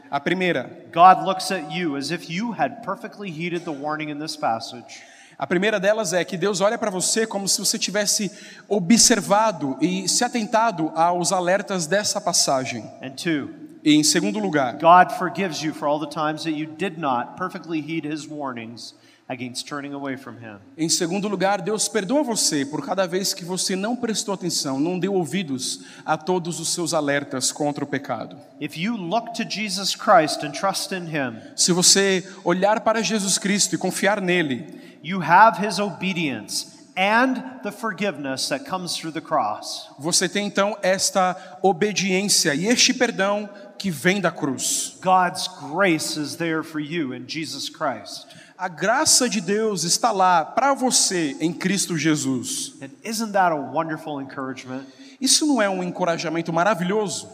[0.10, 4.19] A primeira, God looks at you as if you had perfectly heeded the warning in
[4.19, 5.02] this passage.
[5.38, 8.32] a primeira delas é que Deus olha para você como se você tivesse
[8.69, 12.84] observado e se atentado aos alertas dessa passagem.
[13.02, 13.49] And two,
[13.84, 17.36] E em segundo lugar, God forgives you for all the times that you did not
[17.38, 18.93] perfectly heed his warnings
[19.34, 20.58] against turning away from him.
[20.78, 25.00] Em segundo lugar, Deus perdoa você por cada vez que você não prestou atenção, não
[25.00, 28.38] deu ouvidos a todos os seus alertas contra o pecado.
[28.62, 33.38] If you look to Jesus Christ and trust in him, Se você olhar para Jesus
[33.38, 39.22] Cristo e confiar nele, you have his obedience and the forgiveness that comes through the
[39.22, 39.90] cross.
[40.00, 44.98] você tem então esta obediência e este perdão que vem da cruz.
[45.02, 48.28] God's grace is there for you in Jesus Christ.
[48.58, 52.74] A graça de Deus está lá para você em Cristo Jesus.
[52.82, 54.86] And isn't that a wonderful encouragement?
[55.20, 57.28] Isso não é um encorajamento maravilhoso?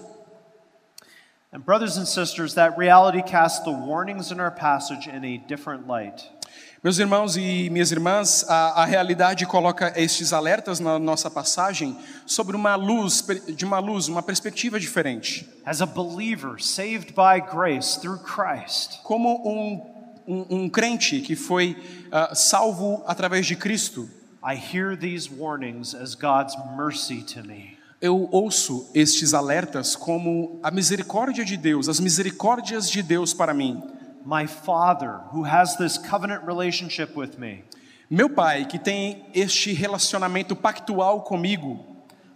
[1.52, 5.88] And, brothers and sisters, that reality casts the warnings in our passage in a different
[5.88, 6.24] light.
[6.82, 12.56] Meus irmãos e minhas irmãs, a, a realidade coloca estes alertas na nossa passagem sobre
[12.56, 13.22] uma luz,
[13.54, 15.46] de uma luz, uma perspectiva diferente.
[15.66, 19.82] As a believer saved by grace through Christ, Como um,
[20.26, 21.76] um, um crente que foi
[22.14, 24.10] ah, salvo através de Cristo,
[24.42, 27.78] I hear these warnings as God's mercy to me.
[28.02, 33.84] eu ouço estes alertas como a misericórdia de Deus, as misericórdias de Deus para mim.
[34.26, 37.64] My Father, who has this covenant relationship with me,
[38.10, 41.86] Meu Pai, que tem este relacionamento pactual comigo,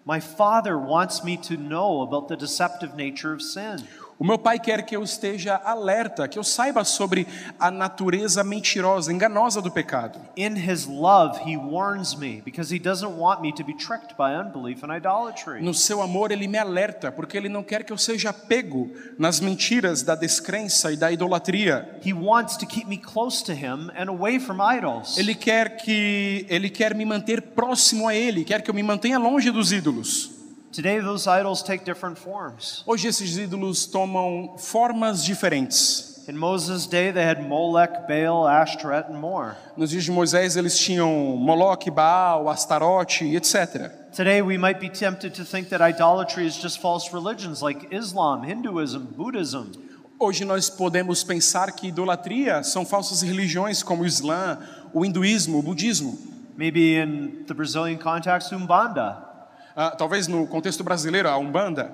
[0.06, 3.84] my Father wants me to know about the deceptive nature of sin.
[4.24, 7.28] O meu pai quer que eu esteja alerta, que eu saiba sobre
[7.60, 10.18] a natureza mentirosa, enganosa do pecado.
[10.38, 14.34] In his love, he warns me because he doesn't want me to be tricked by
[14.34, 15.62] unbelief and idolatry.
[15.62, 19.42] No seu amor, ele me alerta, porque ele não quer que eu seja pego nas
[19.42, 22.00] mentiras da descrença e da idolatria.
[22.02, 25.18] He wants to keep me close to him and away from idols.
[25.18, 29.20] Ele quer que ele quer me manter próximo a ele, quer que eu me mantenha
[29.20, 30.43] longe dos ídolos.
[30.74, 32.84] Today, those idols take different forms.
[32.88, 36.26] Hoje esses ídolos tomam formas diferentes.
[36.28, 39.56] In Moses' day, they had Molech, Baal, Ashtoreth, and more.
[39.78, 43.92] Nos dias de Moisés eles tinham Moloque, Baal, Astarote, etc.
[44.12, 48.42] Today, we might be tempted to think that idolatry is just false religions like Islam,
[48.42, 49.74] Hinduism, Buddhism.
[50.20, 54.58] Hoje nós podemos pensar que idolatria são falsas religiões como o Islã,
[54.92, 56.18] o hinduísmo, o budismo.
[56.58, 59.33] Maybe in the Brazilian context, Umbanda.
[59.76, 61.92] Ah, talvez no contexto brasileiro, a Umbanda.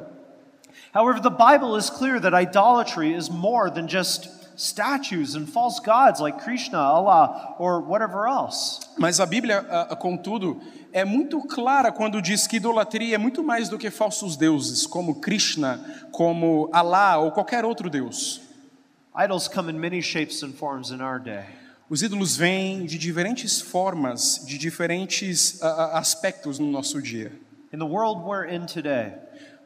[0.94, 6.20] However, the Bible is clear that idolatry is more than just statues and false gods
[6.20, 8.82] like Krishna, Allah, or whatever else.
[8.98, 10.60] Mas a Bíblia, ah, contudo,
[10.92, 15.22] é muito clara quando diz que idolatria é muito mais do que falsos deuses, como
[15.22, 15.80] Krishna,
[16.12, 18.42] como Allah ou qualquer outro deus.
[19.16, 21.46] Idols come in many shapes and forms in our day.
[21.90, 27.32] Os ídolos vêm de diferentes formas, de diferentes ah, aspectos no nosso dia.
[27.72, 29.14] In the world we're in today,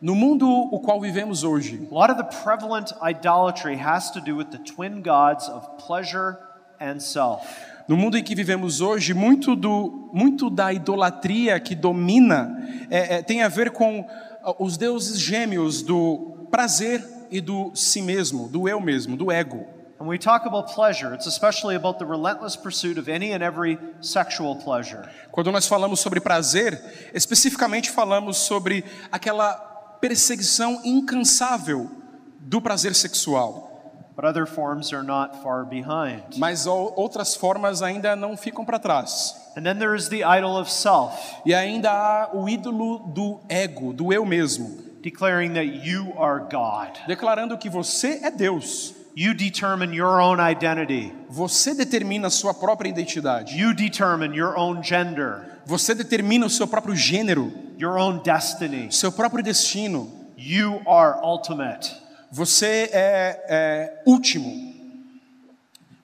[0.01, 4.35] No mundo o qual vivemos hoje, a lot of the prevalent idolatry has to do
[4.35, 6.37] with the twin gods of pleasure
[6.81, 7.47] and self.
[7.87, 12.57] no mundo em que vivemos hoje, muito, do, muito da idolatria que domina
[12.89, 14.05] é, é, tem a ver com
[14.43, 19.65] ah, os deuses gêmeos do prazer e do si mesmo, do eu mesmo, do ego.
[20.03, 23.79] When we talk about pleasure, it's especially about the relentless pursuit of any and every
[24.01, 25.07] sexual pleasure.
[25.31, 26.77] Quando nós falamos sobre prazer,
[27.13, 29.53] especificamente falamos sobre aquela
[30.01, 31.89] perseguição incansável
[32.37, 34.11] do prazer sexual.
[34.13, 36.37] But other forms are not far behind.
[36.37, 39.33] Mas outras formas ainda não ficam para trás.
[39.55, 41.13] And then there is the idol of self,
[41.45, 46.89] E ainda há o ídolo do ego, do eu mesmo, declaring that you are God.
[47.07, 49.01] declarando que você é Deus.
[49.15, 51.13] You determine your own identity.
[51.29, 53.55] Você determina a sua própria identidade.
[53.55, 58.91] You determine your own gender, Você determina o seu próprio gênero, your own destiny.
[58.91, 60.11] seu próprio destino.
[60.37, 61.95] You are ultimate.
[62.31, 64.73] Você é, é último.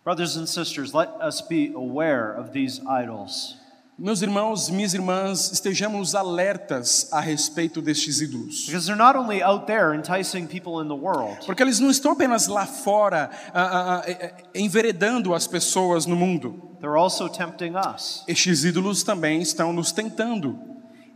[0.03, 3.58] Brothers and sisters, let us be aware of these idols.
[4.01, 8.65] Meus irmãos, minhas irmãs, estejamos alertas a respeito destes ídolos.
[8.65, 12.13] Because they're not only out there enticing people in the world, Porque eles não estão
[12.13, 16.77] apenas lá fora eh, eh, enveredando as pessoas no mundo.
[18.25, 20.57] Estes ídolos também estão nos tentando.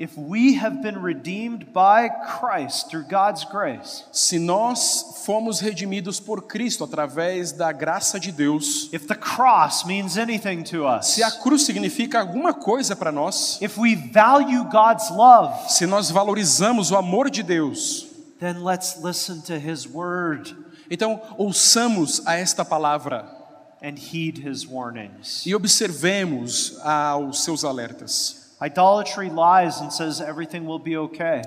[0.03, 6.41] If we have been redeemed by Christ through God's grace, Se nós fomos redimidos por
[6.41, 11.31] Cristo através da graça de Deus, if the cross means anything to us, se a
[11.31, 16.97] cruz significa alguma coisa para nós, if we value God's love, se nós valorizamos o
[16.97, 18.05] amor de Deus,
[18.41, 20.53] then let's listen to His word
[20.91, 23.25] então ouçamos a esta palavra
[23.81, 25.45] and heed His warnings.
[25.45, 28.42] e observemos aos seus alertas.
[28.63, 31.41] Idolatry lies and says everything will be okay,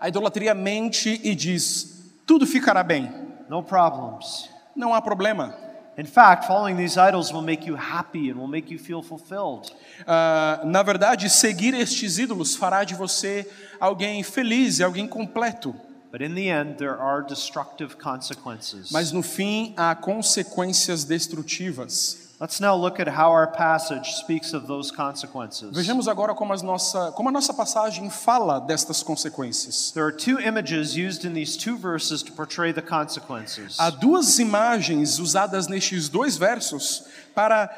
[0.00, 3.10] A idolatria mente e diz: tudo ficará bem,
[3.48, 4.48] no problems.
[4.76, 5.54] não há problema.
[5.98, 9.70] In fact, following these idols will make you happy and will make you feel fulfilled.
[10.06, 13.46] Ah, na verdade, seguir estes ídolos fará de você
[13.78, 15.74] alguém feliz e alguém completo.
[16.10, 18.90] But in the end, there are destructive consequences.
[18.90, 22.31] Mas no fim há consequências destrutivas.
[22.42, 25.70] Let's now look at how our passage speaks of those consequences.
[25.76, 29.92] Vejamos agora como, nossa, como a nossa passagem fala destas consequências.
[29.92, 33.76] There are two images used in these two verses to portray the consequences.
[33.78, 37.70] Há duas imagens usadas nestes dois versos para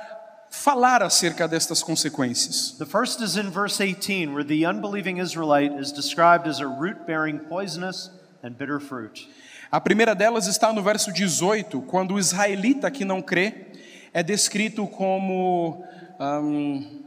[0.49, 2.79] falar acerca destas consequências.
[2.79, 7.07] The first is in verse 18, where the unbelieving Israelite is described as a root
[7.07, 8.09] bearing poisonous
[8.43, 9.29] and bitter fruit.
[9.71, 13.74] A primeira delas está no verso 18, quando o israelita que não crê
[14.15, 15.85] é descrito como
[16.21, 17.03] hum,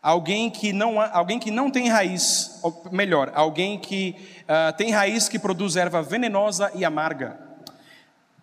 [0.00, 4.14] alguém, que não, alguém que não tem raiz, ou melhor, alguém que
[4.46, 7.48] ah, tem raiz que produz erva venenosa e amarga.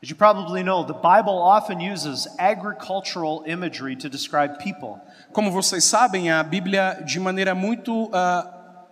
[0.03, 4.99] As you probably know, the Bible often uses agricultural imagery to describe people.
[5.31, 8.45] Como vocês sabem, a Bíblia, de maneira muito ah,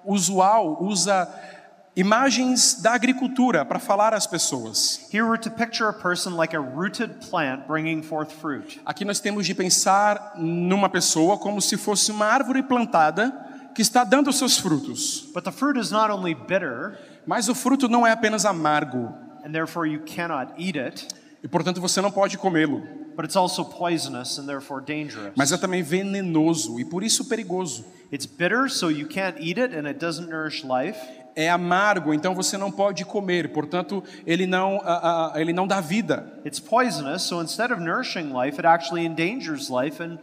[0.06, 1.28] usual, usa
[1.96, 5.08] imagens da agricultura para falar às pessoas.
[6.32, 6.56] Like.
[8.86, 13.32] Aqui nós temos de pensar numa pessoa como se fosse uma árvore plantada
[13.76, 15.30] que está dando seus frutos.
[15.34, 19.14] But the fruit is not only bitter, Mas o fruto não é apenas amargo,
[19.46, 21.08] and therefore you cannot eat it.
[21.44, 22.82] e portanto você não pode comê-lo.
[23.16, 25.34] But it's also poisonous and therefore dangerous.
[25.36, 27.86] Mas é também venenoso e por isso perigoso.
[28.12, 31.00] It's bitter, so you can't eat it and it doesn't nourish life.
[31.36, 33.52] É amargo, então você não pode comer.
[33.52, 36.40] Portanto, ele não, ah, ah, ele não dá vida.
[36.46, 40.20] It's poisonous, so instead of nourishing life, it actually endangers life and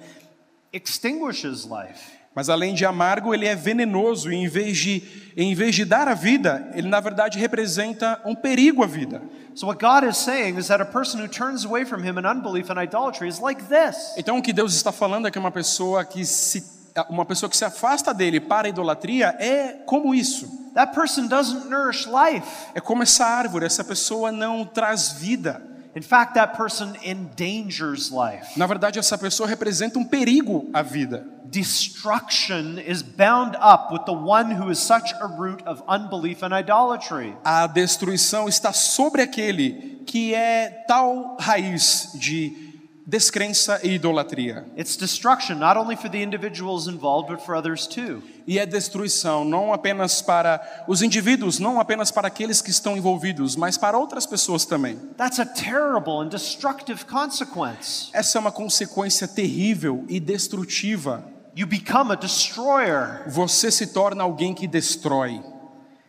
[0.72, 2.20] extinguishes life.
[2.34, 5.02] Mas além de amargo, ele é venenoso e em vez de,
[5.36, 9.20] em vez de dar a vida, ele na verdade representa um perigo à vida.
[9.54, 12.26] So what God is saying is that a person who turns away from him in
[12.26, 14.14] unbelief and idolatry is like this.
[14.16, 17.56] Então o que Deus está falando é que uma pessoa que se uma pessoa que
[17.56, 20.59] se afasta dele para a idolatria é como isso.
[20.74, 22.46] That person doesn't nourish life.
[22.74, 25.70] É como essa árvore, essa pessoa não traz vida.
[25.94, 28.56] In fact, that person endangers life.
[28.56, 31.26] Na verdade, essa pessoa representa um perigo à vida.
[31.46, 36.54] Destruction is bound up with the one who is such a root of unbelief and
[36.54, 37.36] idolatry.
[37.44, 42.69] A destruição está sobre aquele que é tal raiz de
[43.11, 44.64] descrença e idolatria.
[44.78, 48.22] It's destruction not only for the individuals involved but for others too.
[48.46, 53.56] E é destruição não apenas para os indivíduos, não apenas para aqueles que estão envolvidos,
[53.56, 54.96] mas para outras pessoas também.
[55.16, 58.11] That's a terrible and destructive consequence.
[58.12, 61.24] Essa é uma consequência terrível e destrutiva.
[61.56, 63.24] You become a destroyer.
[63.26, 65.42] Você se torna alguém que destrói.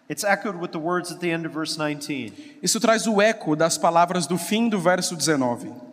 [0.08, 2.60] It's echoed with the words at the end of verse 19.
[2.62, 5.91] Isso traz o eco das palavras do fim do verso 19.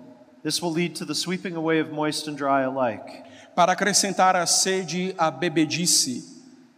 [0.49, 3.22] This will lead to the sweeping away of moist and dry alike.
[3.55, 6.24] Para acrescentar a sede à bebedice.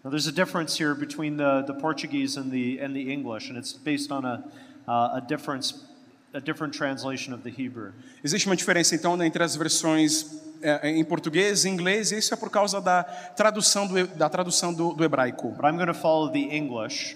[0.03, 3.57] Now, there's a difference here between the, the Portuguese and the, and the English, and
[3.57, 4.43] it's based on a,
[4.89, 5.85] uh, a, difference,
[6.35, 7.93] a different translation of the Hebrew.
[8.25, 12.37] Existe uma diferença então entre as versões é, em português e inglês, e isso é
[12.37, 15.51] por causa da tradução do, da tradução do, do hebraico.
[15.51, 17.15] But I'm going to follow the English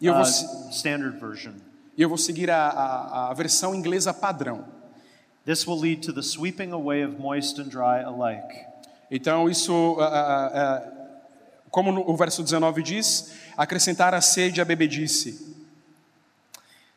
[0.00, 1.54] E eu vou, uh, standard version.
[1.96, 4.77] e eu vou seguir a, a, a versão inglesa padrão.
[5.48, 8.66] This will lead to the sweeping away of moist and dry alike.
[9.10, 10.82] Então, isso, ah, ah, ah,
[11.70, 15.56] como no, o verso 19 diz, acrescentar a sede à bebedice.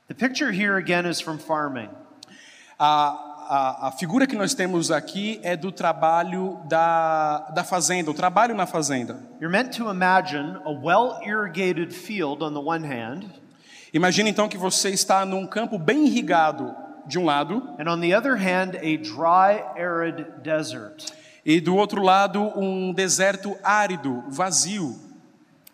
[0.10, 1.88] The picture here again is from farming.
[2.78, 2.88] A,
[3.48, 8.54] a, a figura que nós temos aqui é do trabalho da, da fazenda, o trabalho
[8.54, 9.18] na fazenda.
[9.40, 13.30] You're meant to imagine a well irrigated field on the one hand,
[13.94, 16.74] Imagine então que você está num campo bem irrigado
[17.08, 21.12] de um lado and on the other hand, a dry, arid desert.
[21.46, 24.96] e do outro lado um deserto árido, vazio.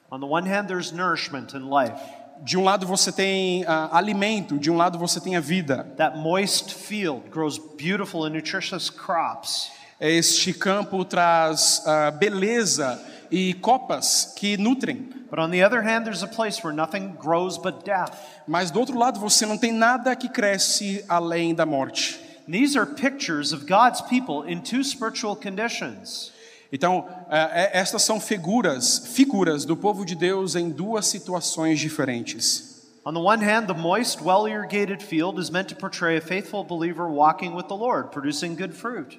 [0.09, 1.99] On the one hand, there's nourishment and life.
[2.43, 5.85] De um lado você tem ah, alimento, de um lado você tem a vida.
[5.97, 9.71] That moist field grows beautiful and nutritious crops.
[9.99, 15.09] Este campo traz ah, beleza e copas que nutrem.
[15.29, 18.13] But on the other hand, there's a place where nothing grows but death.
[18.47, 22.19] Mas do outro lado você não tem nada que cresce além da morte.
[22.49, 26.31] These are pictures of God's people in two spiritual conditions.
[26.71, 32.75] Então, é- estas são figuras, figuras do povo de Deus em duas situações diferentes.
[33.05, 36.63] On the one hand, the moist, well irrigated field is meant to portray a faithful
[36.63, 39.17] believer walking with the Lord, producing good fruit.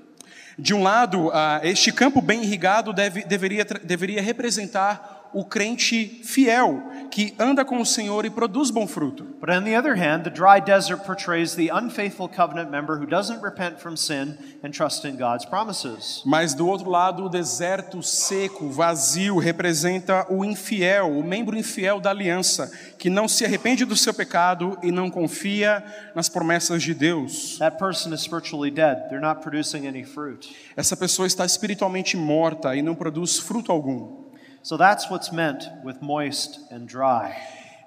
[0.59, 6.83] De um lado, ah, este campo bem irrigado deve- deveria, deveria representar o crente fiel,
[7.13, 9.23] que anda com o Senhor e produz bom fruto.
[9.41, 13.41] But on the other hand, the dry desert portrays the unfaithful covenant member who doesn't
[13.41, 16.23] repent from sin and trust in God's promises.
[16.27, 22.11] Mas do outro lado, o deserto seco, vazio, representa o infiel, o membro infiel da
[22.11, 22.69] aliança,
[22.99, 25.85] que não se arrepende do seu pecado e não confia
[26.17, 27.59] nas promessas de Deus.
[27.59, 29.09] That person is spiritually dead.
[29.09, 30.53] They're not producing any fruit.
[30.77, 34.28] Essa pessoa está espiritualmente morta e não produz fruto algum.
[34.69, 37.35] So that's what's meant with moist and dry.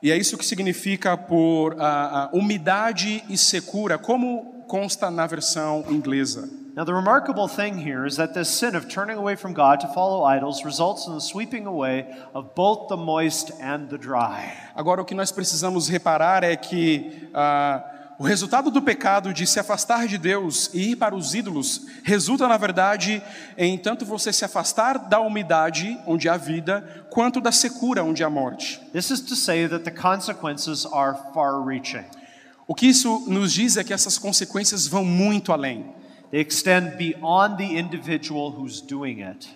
[0.02, 1.84] E é isso que significa por ah,
[2.24, 6.50] ah, umidade e secura, como consta na versão inglesa.
[6.76, 9.94] Now, the remarkable thing here is that this sin of turning away from God to
[9.94, 14.52] follow idols results in the sweeping away of both the moist and the dry.
[14.76, 17.84] Agora, o que nós precisamos reparar é que ah,
[18.22, 22.48] o resultado do pecado de se afastar de Deus e ir para os ídolos resulta,
[22.48, 23.20] na verdade,
[23.58, 28.30] em tanto você se afastar da umidade, onde há vida, quanto da secura, onde há
[28.30, 28.80] morte.
[28.94, 32.06] This is to say that the consequences are far reaching.
[32.68, 35.92] O que isso nos diz é que essas consequências vão muito além.
[36.30, 39.50] They extend beyond the individual who's doing it.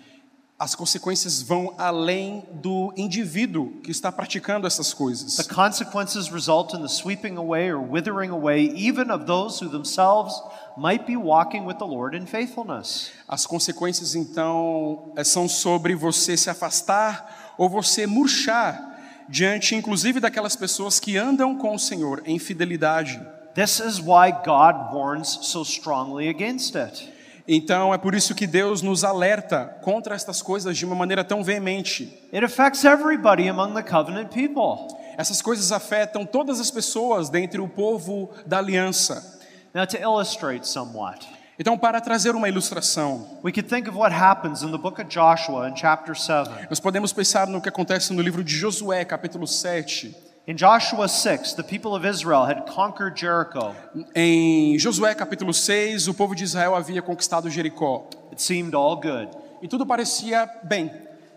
[0.58, 5.46] As consequências vão além do indivíduo que está praticando essas The coisas.
[5.48, 10.32] consequences result in the sweeping away or withering away even of those who themselves
[10.74, 13.10] might be walking with the Lord in faithfulness.
[13.28, 18.94] As consequências, então, eh, são sobre você se afastar ou você murchar
[19.28, 23.20] diante inclusive daquelas pessoas que andam com o Senhor em fidelidade.
[23.54, 27.12] This is why God warns so strongly against it.
[27.48, 31.44] Então é por isso que Deus nos alerta contra estas coisas de uma maneira tão
[31.44, 32.12] veemente.
[32.32, 34.94] It affects everybody among the covenant people.
[35.16, 39.40] Essas coisas afetam todas as pessoas dentre o povo da aliança.
[39.72, 41.26] Now, to illustrate somewhat,
[41.58, 45.08] Então, para trazer uma ilustração, we could think of what happens in the book of
[45.08, 46.66] Joshua in chapter 7.
[46.68, 50.14] nós podemos pensar no que acontece no livro de Josué, capítulo 7.
[50.46, 53.74] In Joshua 6, the people of Israel had conquered Jericho.
[54.14, 58.08] Em Josué, capítulo 6, o povo de Israel havia conquistado Jericó.
[58.30, 59.28] It seemed all good.
[59.60, 60.88] E tudo parecia bem.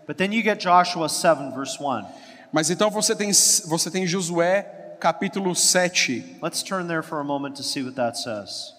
[0.06, 2.06] But then you get Joshua 7, verse 1.
[2.52, 3.32] Mas então você tem,
[3.66, 4.62] você tem Josué,
[5.00, 6.38] capítulo 7.
[6.40, 8.74] Let's turn there for a moment to see what that says.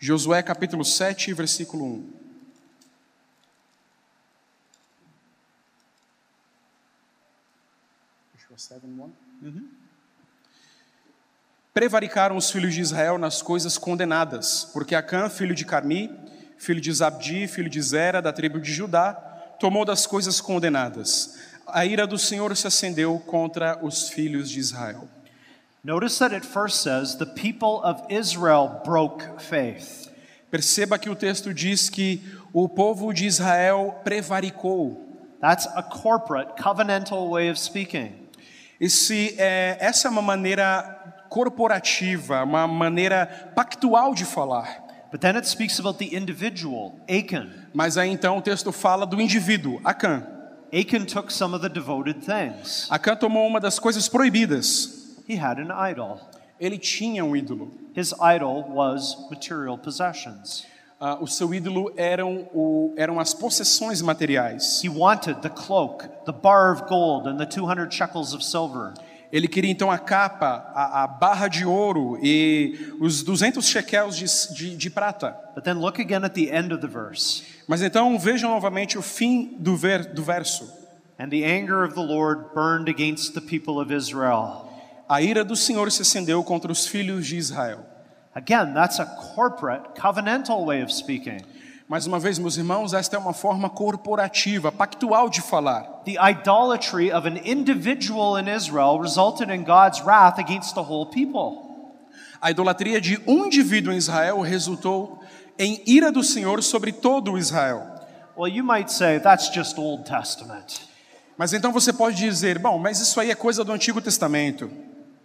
[0.00, 2.20] Josué, capítulo 7, versículo 1.
[11.72, 16.10] Prevaricaram os filhos de Israel nas coisas condenadas, porque Acã, filho de Carmi,
[16.58, 19.14] filho de Zabdi, filho de Zera, da tribo de Judá,
[19.58, 21.38] tomou das coisas condenadas.
[21.66, 25.08] A ira do Senhor se acendeu contra os filhos de Israel.
[25.82, 30.10] Notice that it first says the people of Israel broke faith.
[30.50, 32.20] Perceba que o texto diz que
[32.52, 35.06] o povo de Israel prevaricou.
[35.40, 38.19] That's a corporate, covenantal way of speaking.
[38.80, 40.82] Esse, é, essa é uma maneira
[41.28, 44.88] corporativa, uma maneira pactual de falar.
[45.12, 47.50] But then it speaks about the individual, Achan.
[47.74, 50.26] Mas aí então o texto fala do indivíduo, Acã.
[50.72, 52.86] Achan took some of the devoted things.
[52.88, 55.16] Acã tomou uma das coisas proibidas.
[55.28, 56.20] He had an idol.
[56.60, 57.72] Ele tinha um ídolo.
[57.96, 60.64] His idol was material possessions.
[61.02, 64.82] Ah, o seu ídolo eram, o, eram as possessões materiais.
[64.84, 68.92] He wanted the cloak, the bar of gold, and the 200 shekels of silver.
[69.32, 74.26] Ele queria então a capa, a, a barra de ouro e os 200 shekels de,
[74.54, 75.34] de, de prata.
[75.54, 77.44] But then look again at the end of the verse.
[77.66, 80.70] Mas então vejam novamente o fim do, ver, do verso.
[81.18, 84.68] And the anger of the Lord burned against the people of Israel.
[85.08, 87.86] A ira do Senhor se acendeu contra os filhos de Israel.
[88.34, 91.40] Again, that's a corporate, covenantal way of speaking.
[91.88, 96.04] Mais uma vez, meus irmãos, esta é uma forma corporativa, pactual de falar.
[96.04, 101.68] The idolatry of an individual in Israel resulted in God's wrath against the whole people.
[102.40, 105.18] A idolatria de um indivíduo em Israel resultou
[105.58, 107.82] em ira do Senhor sobre todo Israel.
[108.36, 110.88] Well, you might say that's just Old Testament.
[111.36, 114.70] Mas então você pode dizer, bom, mas isso aí é coisa do Antigo Testamento.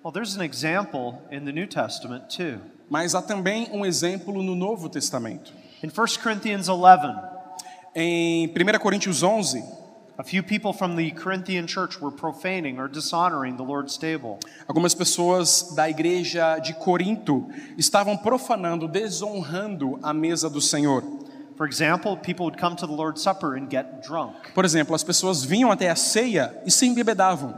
[0.06, 2.60] Well, there's an example in the New Testament too.
[2.88, 5.52] Mas há também um exemplo no Novo Testamento.
[5.82, 7.12] In 1 Corinthians 11,
[7.96, 9.64] Em 1 Coríntios 11,
[10.16, 14.38] a few people from the Corinthian church were profaning or dishonoring the Lord's table.
[14.68, 21.02] algumas pessoas da igreja de Corinto estavam profanando, desonrando a mesa do Senhor.
[21.58, 24.54] For example, people would come to the Lord's Supper and get drunk.
[24.54, 27.56] Por exemplo, as pessoas vinham até a ceia e se embebedavam.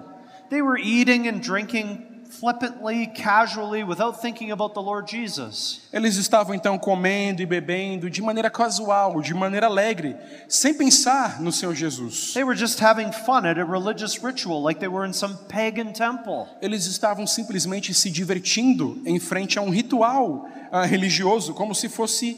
[0.50, 5.82] They were eating and drinking flippantly, casually, without thinking about the Lord Jesus.
[5.92, 10.16] Eles estavam então comendo e bebendo de maneira casual, de maneira alegre,
[10.48, 12.34] sem pensar no Senhor Jesus.
[12.34, 15.92] They were just having fun at a religious ritual like they were in some pagan
[15.94, 16.48] temple.
[16.62, 22.38] Eles estavam simplesmente se divertindo em frente a um ritual ah, religioso, como se fosse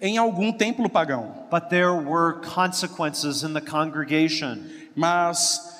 [0.00, 1.46] em algum templo pagão.
[1.50, 4.58] But there were consequences in the congregation,
[4.94, 5.73] Mas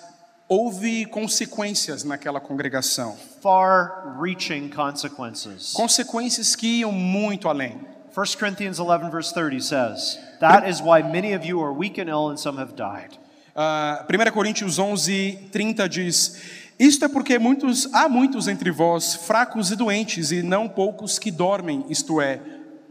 [0.48, 5.72] houve consequências naquela congregação, far reaching consequences.
[5.72, 7.80] consequências que iam muito além.
[8.16, 12.08] 1 Corinthians 11, verse 30 says, That is why many of you are weak and
[12.08, 13.18] ill, and some have died.
[13.56, 16.40] Ah, 1 Coríntios 11, 30 diz:
[16.78, 21.30] Isto é porque muitos, há muitos entre vós fracos e doentes, e não poucos que
[21.30, 22.40] dormem, isto é,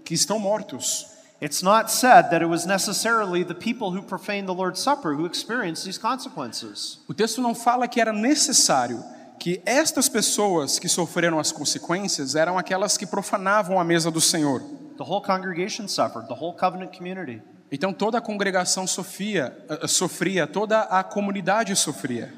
[0.03, 1.12] que estão mortos.
[1.43, 5.25] It's not said that it was necessarily the people who profaned the Lord's Supper who
[5.25, 6.99] experienced these consequences.
[7.05, 9.03] O texto não fala que era necessário
[9.37, 14.61] que estas pessoas que sofreram as consequências eram aquelas que profanavam a mesa do Senhor.
[14.97, 17.41] The whole congregation suffered, the whole covenant community.
[17.69, 22.33] Então toda a congregação sofria, eh, sofria, toda a comunidade sofria.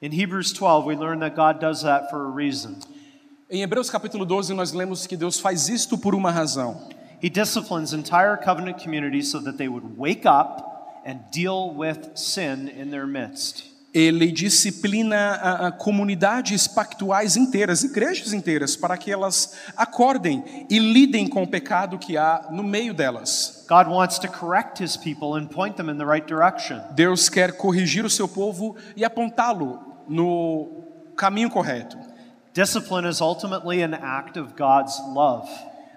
[0.00, 2.78] In Hebrews 12, we learn that God does that for a reason.
[3.50, 6.88] Em Hebreus capítulo 12 nós lemos que Deus faz isto por uma razão.
[7.20, 12.68] He disciplines entire covenant communities so that they would wake up and deal with sin
[12.68, 13.70] in their midst.
[13.92, 21.26] ele disciplina a, a comunidades pactuais inteiras, igrejas inteiras, para que elas acordem e lidem
[21.26, 23.66] com o pecado que há no meio delas.
[23.68, 26.80] God wants to correct his people and point them in the right direction.
[26.94, 30.84] Deus quer corrigir o seu povo e apontá-lo no
[31.16, 31.98] caminho correto.
[32.52, 35.48] Discipline is ultimately an act of God's love.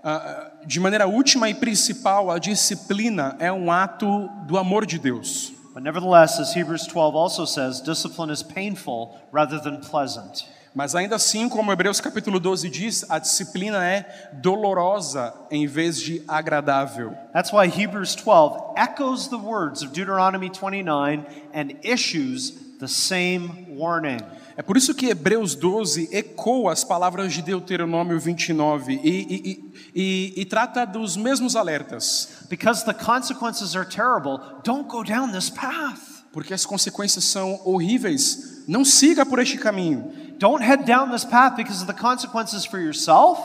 [0.03, 5.53] Ah, de maneira última e principal, a disciplina é um ato do amor de Deus.
[5.73, 10.45] But nevertheless, as Hebrews 12 also says, discipline is painful rather than pleasant.
[10.75, 16.21] Mas ainda assim, como Hebreus capítulo 12 diz, a disciplina é dolorosa em vez de
[16.27, 17.13] agradável.
[17.31, 24.19] That's why Hebrews 12 echoes the words of Deuteronomy 29 and issues the same warning.
[24.55, 30.41] É por isso que Hebreus 12 ecoa as palavras de Deuteronômio 29 e, e, e,
[30.41, 36.23] e, trata dos mesmos alertas, Because the consequences are terrible, don't go down this path.
[36.31, 38.63] porque as consequências são horríveis.
[38.67, 40.11] Não siga por este caminho.
[40.39, 43.39] Don't head down this path because of the consequences for yourself,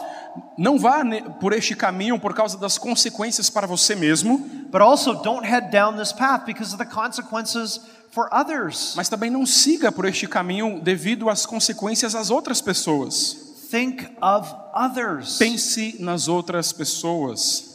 [0.57, 1.03] Não vá
[1.41, 4.39] por este caminho por causa das consequências para você mesmo,
[4.71, 7.81] but also don't head down this path because of the consequences
[8.11, 8.95] for others.
[8.97, 13.37] mas também não siga por este caminho devido às consequências às outras pessoas.
[13.71, 15.37] Think of others.
[15.39, 17.69] Pense nas outras pessoas.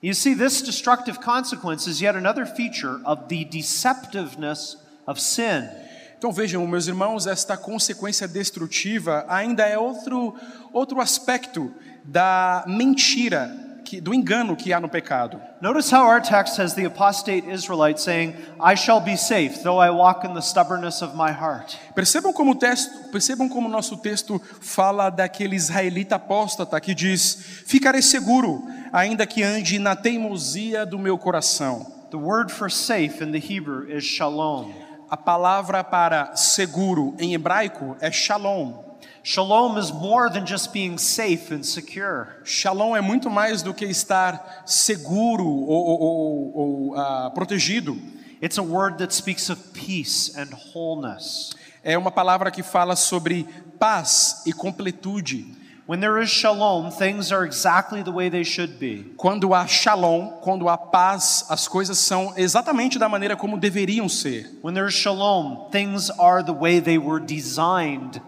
[0.00, 5.68] You see, this destructive consequence is yet another feature of the deceptiveness of sin.
[6.16, 10.34] Então vejam, meus irmãos, esta consequência destrutiva ainda é outro,
[10.72, 11.72] outro aspecto
[12.10, 13.54] da mentira,
[13.84, 15.40] que, do engano que há no pecado.
[15.60, 19.90] Notice how our text has the apostate Israelite saying, I shall be safe, though I
[19.90, 21.76] walk in the stubbornness of my heart.
[21.94, 28.02] Percebam como o texto, percebam como nosso texto fala daquele israelita apóstata que diz: Ficarei
[28.02, 31.86] seguro, ainda que ande na teimosia do meu coração.
[32.10, 34.72] The word for safe in the Hebrew is shalom.
[35.10, 38.87] A palavra para seguro em hebraico é shalom.
[39.22, 42.28] Shalom is more than just being safe and secure.
[42.44, 47.96] Shalom é muito mais do que estar seguro ou, ou- ou- ah, protegido.
[48.40, 51.50] It's a word that speaks of peace and wholeness.
[51.82, 53.46] É uma palavra que fala sobre
[53.78, 55.56] paz e completude.
[55.88, 59.14] When there is shalom, things are exactly the way they should be.
[59.16, 64.48] Quando há shalom, quando há paz, as coisas são exatamente da maneira como deveriam ser.
[64.62, 68.20] When there is shalom, things are the way they were designed.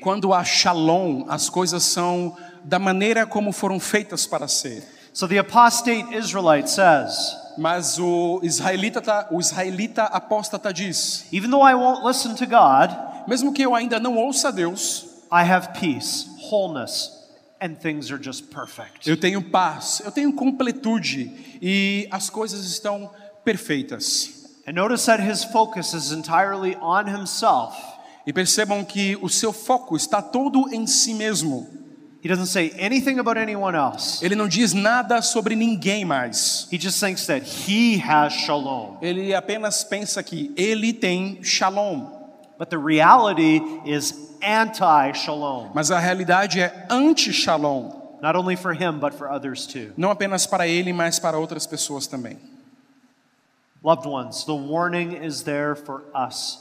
[0.00, 4.82] Quando há shalom, as coisas são da maneira como foram feitas para ser.
[5.12, 11.62] So the apostate Israelite says, Mas o israelita, tá- o israelita apóstata diz: Even though
[11.68, 16.26] I won't listen to God, mesmo que eu ainda não ouça Deus, I have peace,
[16.50, 17.10] wholeness,
[17.60, 19.06] and things are just perfect.
[19.08, 23.10] eu tenho paz, eu tenho completude e as coisas estão
[23.44, 24.40] perfeitas.
[24.66, 27.76] And notice that his focus is entirely on himself.
[28.26, 31.68] E percebam que o seu foco está todo em si mesmo.
[32.24, 34.24] He doesn't say anything about anyone else.
[34.24, 36.68] Ele não diz nada sobre ninguém mais.
[36.72, 38.96] He just thinks that he has shalom.
[39.02, 42.06] Ele apenas pensa que ele tem shalom.
[42.58, 47.90] But the reality is anti shalom, Mas a realidade é anti-shalom.
[48.22, 49.92] not only for him, but for others too.
[49.96, 52.38] Não apenas para ele, mas para outras pessoas também.
[53.82, 56.60] Loved ones, the warning is there for us.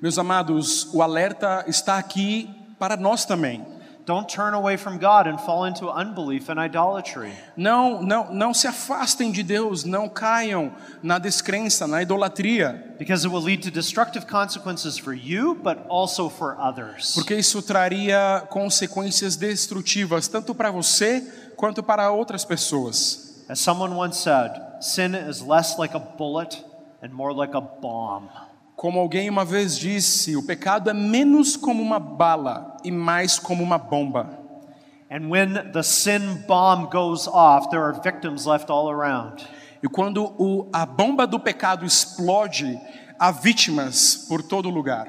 [0.00, 3.64] Meus amados, o alerta está aqui para nós também.
[4.06, 7.32] Don't turn away from God and fall into unbelief and idolatry.
[7.56, 10.72] Não, não, não se afastem de Deus, não caiam
[11.02, 16.28] na descrença, na idolatria, Because it will lead to destructive consequences for you, but also
[16.28, 17.14] for others.
[17.14, 21.22] porque isso traria consequências destrutivas tanto para você
[21.56, 23.42] quanto para outras pessoas.
[23.48, 24.50] As someone once said,
[24.82, 26.62] sin is less like a bullet
[27.02, 28.28] and more like a bomb.
[28.84, 33.62] Como alguém uma vez disse, o pecado é menos como uma bala e mais como
[33.62, 34.38] uma bomba.
[35.10, 39.42] And when the sin bomb goes off, there are victims left all around.
[39.82, 42.78] E quando o, a bomba do pecado explode,
[43.18, 45.06] há vítimas por todo lugar.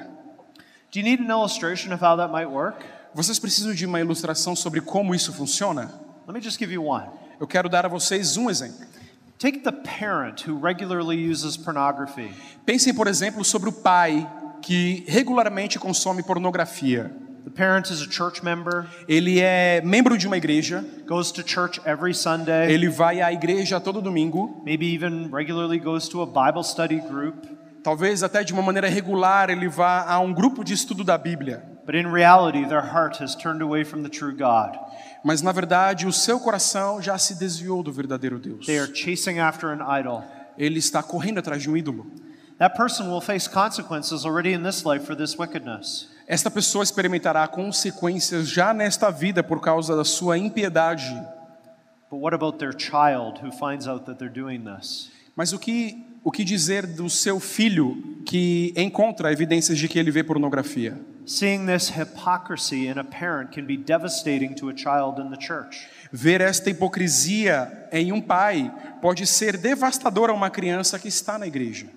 [0.90, 2.82] Do you need an illustration of how that might work?
[3.14, 5.92] Vocês precisam de uma ilustração sobre como isso funciona?
[6.26, 7.10] Let me just give you one.
[7.42, 8.95] Eu quero dar a vocês um exemplo.
[9.38, 12.32] Take the parent who regularly uses pornography.
[12.66, 14.26] Pensem, por exemplo, sobre o pai
[14.62, 17.12] que regularmente consome pornografia.
[17.44, 21.80] The parent is a church member, Ele é membro de uma igreja, goes to church
[21.86, 26.64] every Sunday, ele vai à igreja todo domingo, maybe even regularly goes to a Bible
[26.64, 27.46] study group.
[27.84, 31.62] talvez até de uma maneira regular ele vá a um grupo de estudo da Bíblia.
[31.86, 34.76] But in reality, their heart has turned away from the true God.
[35.26, 38.68] Mas na verdade, o seu coração já se desviou do verdadeiro Deus.
[38.68, 40.24] They are chasing after an idol.
[40.56, 42.06] Ele está correndo atrás de um ídolo.
[42.60, 46.10] that person will face consequences already in this life for this wickedness.
[46.28, 51.12] Esta pessoa experimentará consequências já nesta vida por causa da sua impiedade.
[52.12, 55.10] But what about their child who finds out that they're doing this?
[55.36, 60.12] Mas o que, o que dizer do seu filho que encontra evidências de que ele
[60.12, 60.96] vê pornografia?
[61.26, 65.88] Seeing this hypocrisy in a parent can be devastating to a child in the church.
[66.12, 68.72] Ver esta hipocrisia em um pai
[69.02, 71.88] pode ser devastador a uma criança que está na igreja.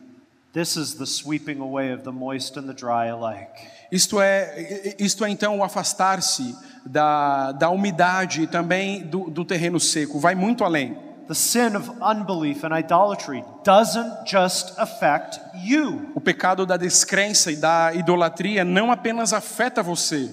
[0.55, 3.53] This is the sweeping away of the moist and the dry alike.
[3.93, 9.79] Isto é, isto é então o afastar-se da, da umidade e também do, do terreno
[9.79, 11.08] seco, vai muito além.
[11.29, 16.11] The sin of unbelief and idolatry doesn't just affect you.
[16.15, 20.31] O pecado da descrença e da idolatria não apenas afeta você,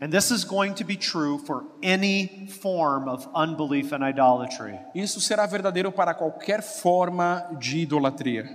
[0.00, 4.78] And this is going to be true for any form of unbelief and idolatry.
[4.94, 8.48] isso será verdadeiro para qualquer forma de idolatria.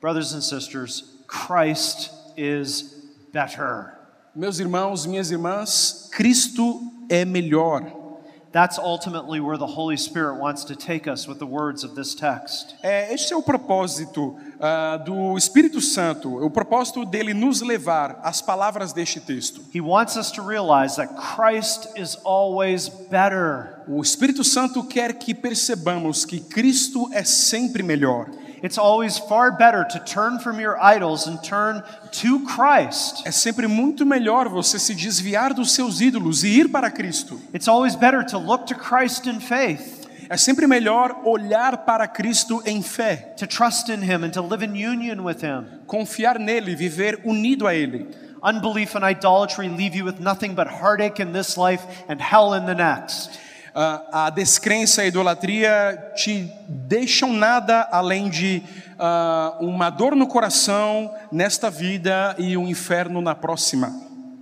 [0.00, 3.92] Brothers and sisters, Christ is better.
[4.34, 8.05] Meus irmãos, minhas irmãs, Cristo é melhor.
[8.52, 12.14] That's ultimately where the Holy Spirit wants to take us with the words of this
[12.14, 12.74] text.
[12.82, 18.40] É, este é o propósito ah, do Espírito Santo, o propósito dele nos levar às
[18.40, 19.60] palavras deste texto.
[19.74, 23.82] He wants us to realize that Christ is always better.
[23.88, 28.30] O Espírito Santo quer que percebamos que Cristo é sempre melhor.
[28.62, 31.82] It's always far better to turn from your idols and turn
[32.22, 33.26] to Christ.
[33.26, 37.40] É sempre muito melhor você se desviar dos seus ídolos e ir para Cristo.
[37.52, 42.60] It's always better to look to Christ in faith, É sempre melhor olhar para Cristo
[42.66, 45.66] em fé, to trust in Him, and to live in union with Him.
[45.86, 48.08] confiar nele, viver unido a ele.
[48.42, 52.66] Unbelief and idolatry leave you with nothing but heartache in this life and hell in
[52.66, 53.38] the next.
[53.78, 58.62] A descrença e a idolatria te deixam nada além de
[58.98, 63.92] ah, uma dor no coração nesta vida e um inferno na próxima.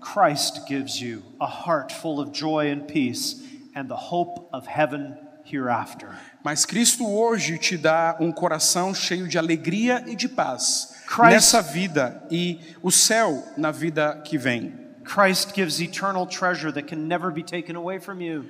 [0.01, 3.43] Christ gives you a heart full of joy and peace
[3.75, 6.11] and the hope of heaven hereafter.
[6.45, 11.61] Mas Cristo hoje te dá um coração cheio de alegria e de paz Christ- nessa
[11.61, 14.73] vida e o céu na vida que vem.
[15.05, 18.45] Christ gives eternal treasure that can never be taken away from you.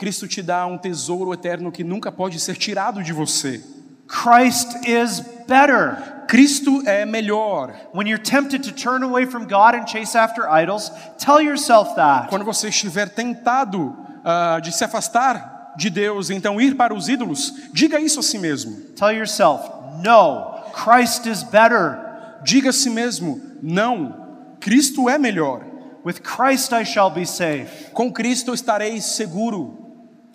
[0.00, 3.62] Cristo te dá um tesouro eterno que nunca pode ser tirado de você.
[4.08, 6.24] Christ is better.
[6.26, 7.74] Cristo é melhor.
[7.92, 12.30] When you're tempted to turn away from God and chase after idols, tell yourself that.
[12.30, 13.94] Quando você estiver tentado
[14.24, 18.38] ah, de se afastar de Deus, então ir para os ídolos, diga isso a si
[18.38, 18.74] mesmo.
[18.96, 19.68] Tell yourself,
[20.02, 21.98] no, Christ is better.
[22.42, 25.60] Diga a si mesmo: não, Cristo é melhor.
[26.02, 27.90] With Christ I shall be safe.
[27.92, 29.79] Com Cristo estarei seguro.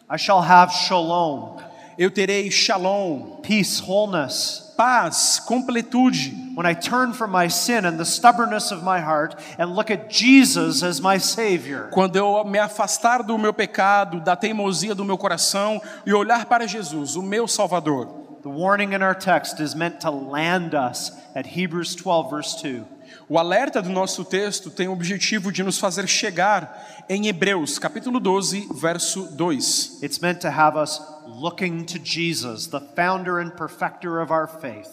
[0.09, 1.61] I shall have shalom,
[1.97, 4.65] Eu terei shalom, peace, wholeness.
[4.75, 6.55] paz, completude.
[6.55, 10.09] When I turn from my sin and the stubbornness of my heart and look at
[10.09, 11.89] Jesus as my Savior.
[11.91, 16.67] Quando eu me afastar do meu pecado, da teimosia do meu coração e olhar para
[16.67, 18.07] Jesus, o meu Salvador.
[18.43, 22.85] The warning in our text is meant to land us at Hebrews 12, verse 2.
[23.27, 28.19] O alerta do nosso texto tem o objetivo de nos fazer chegar em Hebreus, capítulo
[28.19, 30.03] 12, verso 2.
[30.03, 34.91] It's meant to have us looking to Jesus, the founder and perfecter of our faith.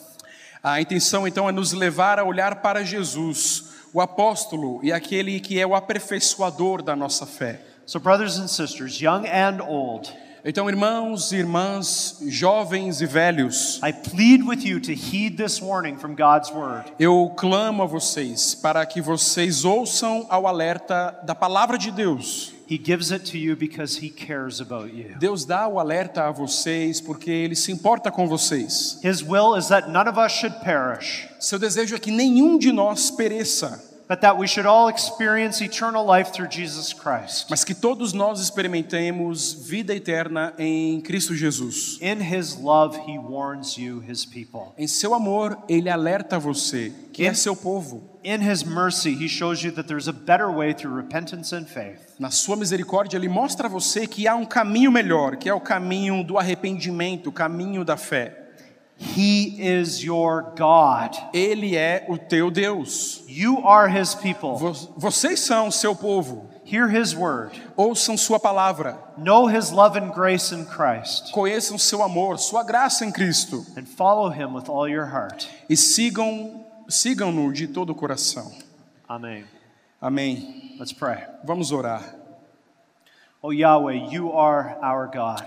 [0.63, 5.61] A intenção então é nos levar a olhar para Jesus, o apóstolo e aquele que
[5.61, 7.61] é o aperfeiçoador da nossa fé.
[7.85, 10.11] So, brothers and sisters, young and old,
[10.45, 15.97] Então, irmãos e irmãs, jovens e velhos, I plead with you to heed this warning
[15.97, 16.93] from God's word.
[16.99, 22.53] eu clamo a vocês para que vocês ouçam ao alerta da palavra de Deus.
[22.69, 25.17] He gives it to you because he cares about you.
[25.17, 28.99] Deus dá o alerta a vocês porque ele se importa com vocês.
[29.05, 32.73] His will is that none of us should perish, Seu desejo é que nenhum de
[32.73, 37.47] nós pereça, but that we should all experience eternal life through Jesus Christ.
[37.49, 41.99] mas que todos nós experimentemos vida eterna em Cristo Jesus.
[42.03, 44.75] In his love, he warns you, his people.
[44.77, 48.03] Em seu amor, ele alerta você, que é seu povo.
[48.23, 51.99] In his mercy, he shows you that there's a better way through repentance and faith.
[52.19, 55.61] Na sua misericórdia, ele mostra a você que há um caminho melhor, que é o
[55.61, 58.42] caminho do arrependimento, o caminho da fé.
[58.99, 61.17] He is your God.
[61.35, 63.25] Ele é o teu Deus.
[63.27, 64.57] You are his people.
[64.57, 66.49] Vo- Vocês são seu povo.
[66.65, 67.61] Hear his word.
[67.77, 68.97] Ouçam sua palavra.
[69.19, 71.33] Know his love and grace in Christ.
[71.33, 73.67] Conheçam seu amor, sua graça em Cristo.
[73.77, 75.49] And follow him with all your heart.
[75.69, 78.51] E sigam, sigam-no de todo o coração.
[79.09, 79.45] Amen.
[80.01, 80.77] Amém.
[80.79, 81.19] Let's pray.
[81.45, 82.03] Vamos orar.
[83.43, 85.45] Oh Yahweh, you are our God.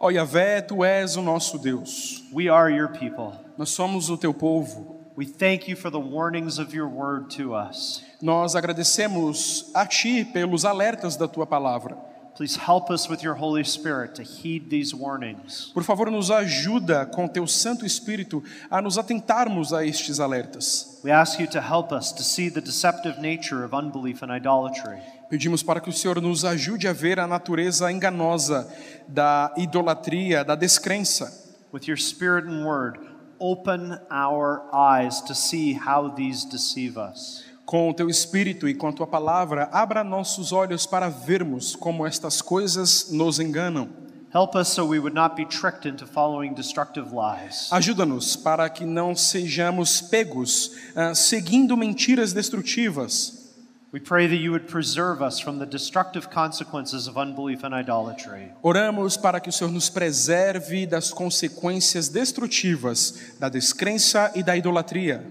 [0.00, 2.22] Ó Yahvé, tu és o nosso Deus.
[2.32, 3.32] We are your people.
[3.56, 4.96] Nós somos o teu povo.
[5.16, 8.04] We thank you for the warnings of your word to us.
[8.22, 11.96] Nós agradecemos a Ti pelos alertas da Tua palavra.
[12.36, 15.72] Please help us with your Holy Spirit to heed these warnings.
[15.74, 21.00] Por favor, nos ajuda com Teu Santo Espírito a nos atentarmos a estes alertas.
[21.02, 25.00] We ask you to help us to see the deceptive nature of unbelief and idolatry.
[25.28, 28.66] Pedimos para que o Senhor nos ajude a ver a natureza enganosa
[29.06, 31.46] da idolatria, da descrença.
[31.70, 32.98] With your Spirit and word,
[33.38, 37.44] open our eyes to see how these deceive us.
[37.66, 42.06] Com o teu espírito e com a tua palavra, abra nossos olhos para vermos como
[42.06, 43.90] estas coisas nos enganam.
[44.34, 47.70] Help us so we would not be tricked into following destructive lies.
[47.70, 53.47] Ajuda-nos para que não sejamos pegos ah, seguindo mentiras destrutivas.
[53.90, 58.52] We pray that you would preserve us from the destructive consequences of unbelief and idolatry.
[58.62, 65.24] Oramos para que o Senhor nos preserve das consequências destrutivas da descrença e da idolatria.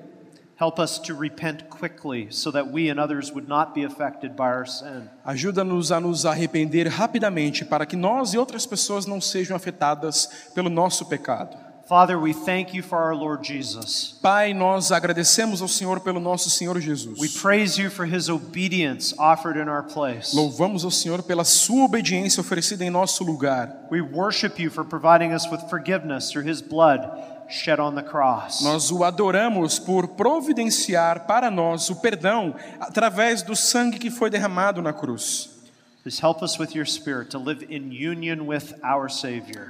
[0.59, 4.45] Help us to repent quickly so that we and others would not be affected by
[4.45, 5.07] our sin.
[5.23, 10.71] Ajuda-nos a nos arrepender rapidamente para que nós e outras pessoas não sejam afetadas pelo
[10.71, 11.66] nosso pecado.
[11.87, 14.19] Father, we thank you for our Lord Jesus.
[14.21, 17.41] Pai, nós agradecemos ao Senhor pelo nosso Senhor We Jesus.
[17.41, 20.35] praise you for his obedience offered in our place.
[20.35, 23.87] Louvamos ao Senhor pela sua obediência oferecida em nosso lugar.
[23.89, 27.07] We worship you for providing us with forgiveness through his blood
[27.47, 28.59] shed on the cross.
[28.61, 34.81] Nós o adoramos por providenciar para nós o perdão através do sangue que foi derramado
[34.81, 35.56] na cruz.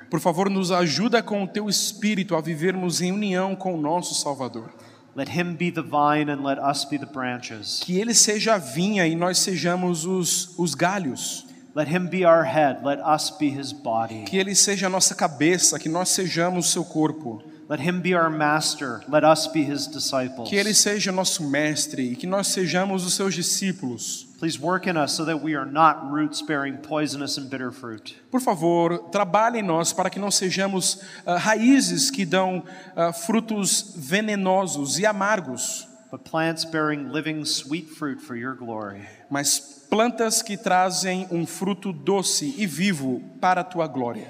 [0.09, 4.15] Por favor, nos ajuda com o teu espírito a vivermos em união com o nosso
[4.15, 4.69] Salvador.
[5.15, 7.81] Let him be the vine and let us be the branches.
[7.83, 11.47] Que ele seja a vinha e nós sejamos os, os galhos.
[11.73, 14.25] Let him be our head, let us be his body.
[14.25, 17.41] Que ele seja a nossa cabeça, que nós sejamos o seu corpo.
[17.69, 20.49] Let him be our master, let us be his disciples.
[20.49, 24.26] Que ele seja nosso mestre e que nós sejamos os seus discípulos.
[24.37, 28.15] Please work in us so that we are not roots bearing poisonous and bitter fruit.
[28.29, 32.63] Por favor, trabalhe em nós para que não sejamos ah, raízes que dão
[32.95, 39.01] ah, frutos venenosos e amargos, but plants bearing living sweet fruit for your glory.
[39.27, 44.27] mas plantas que trazem um fruto doce e vivo para a tua glória.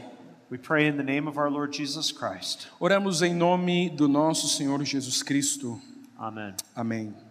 [0.50, 2.70] We pray in the name of our Lord Jesus Christ.
[2.80, 5.82] Oramos em nome do nosso Senhor Jesus Cristo.
[6.18, 6.56] Amen.
[6.74, 7.27] Amém.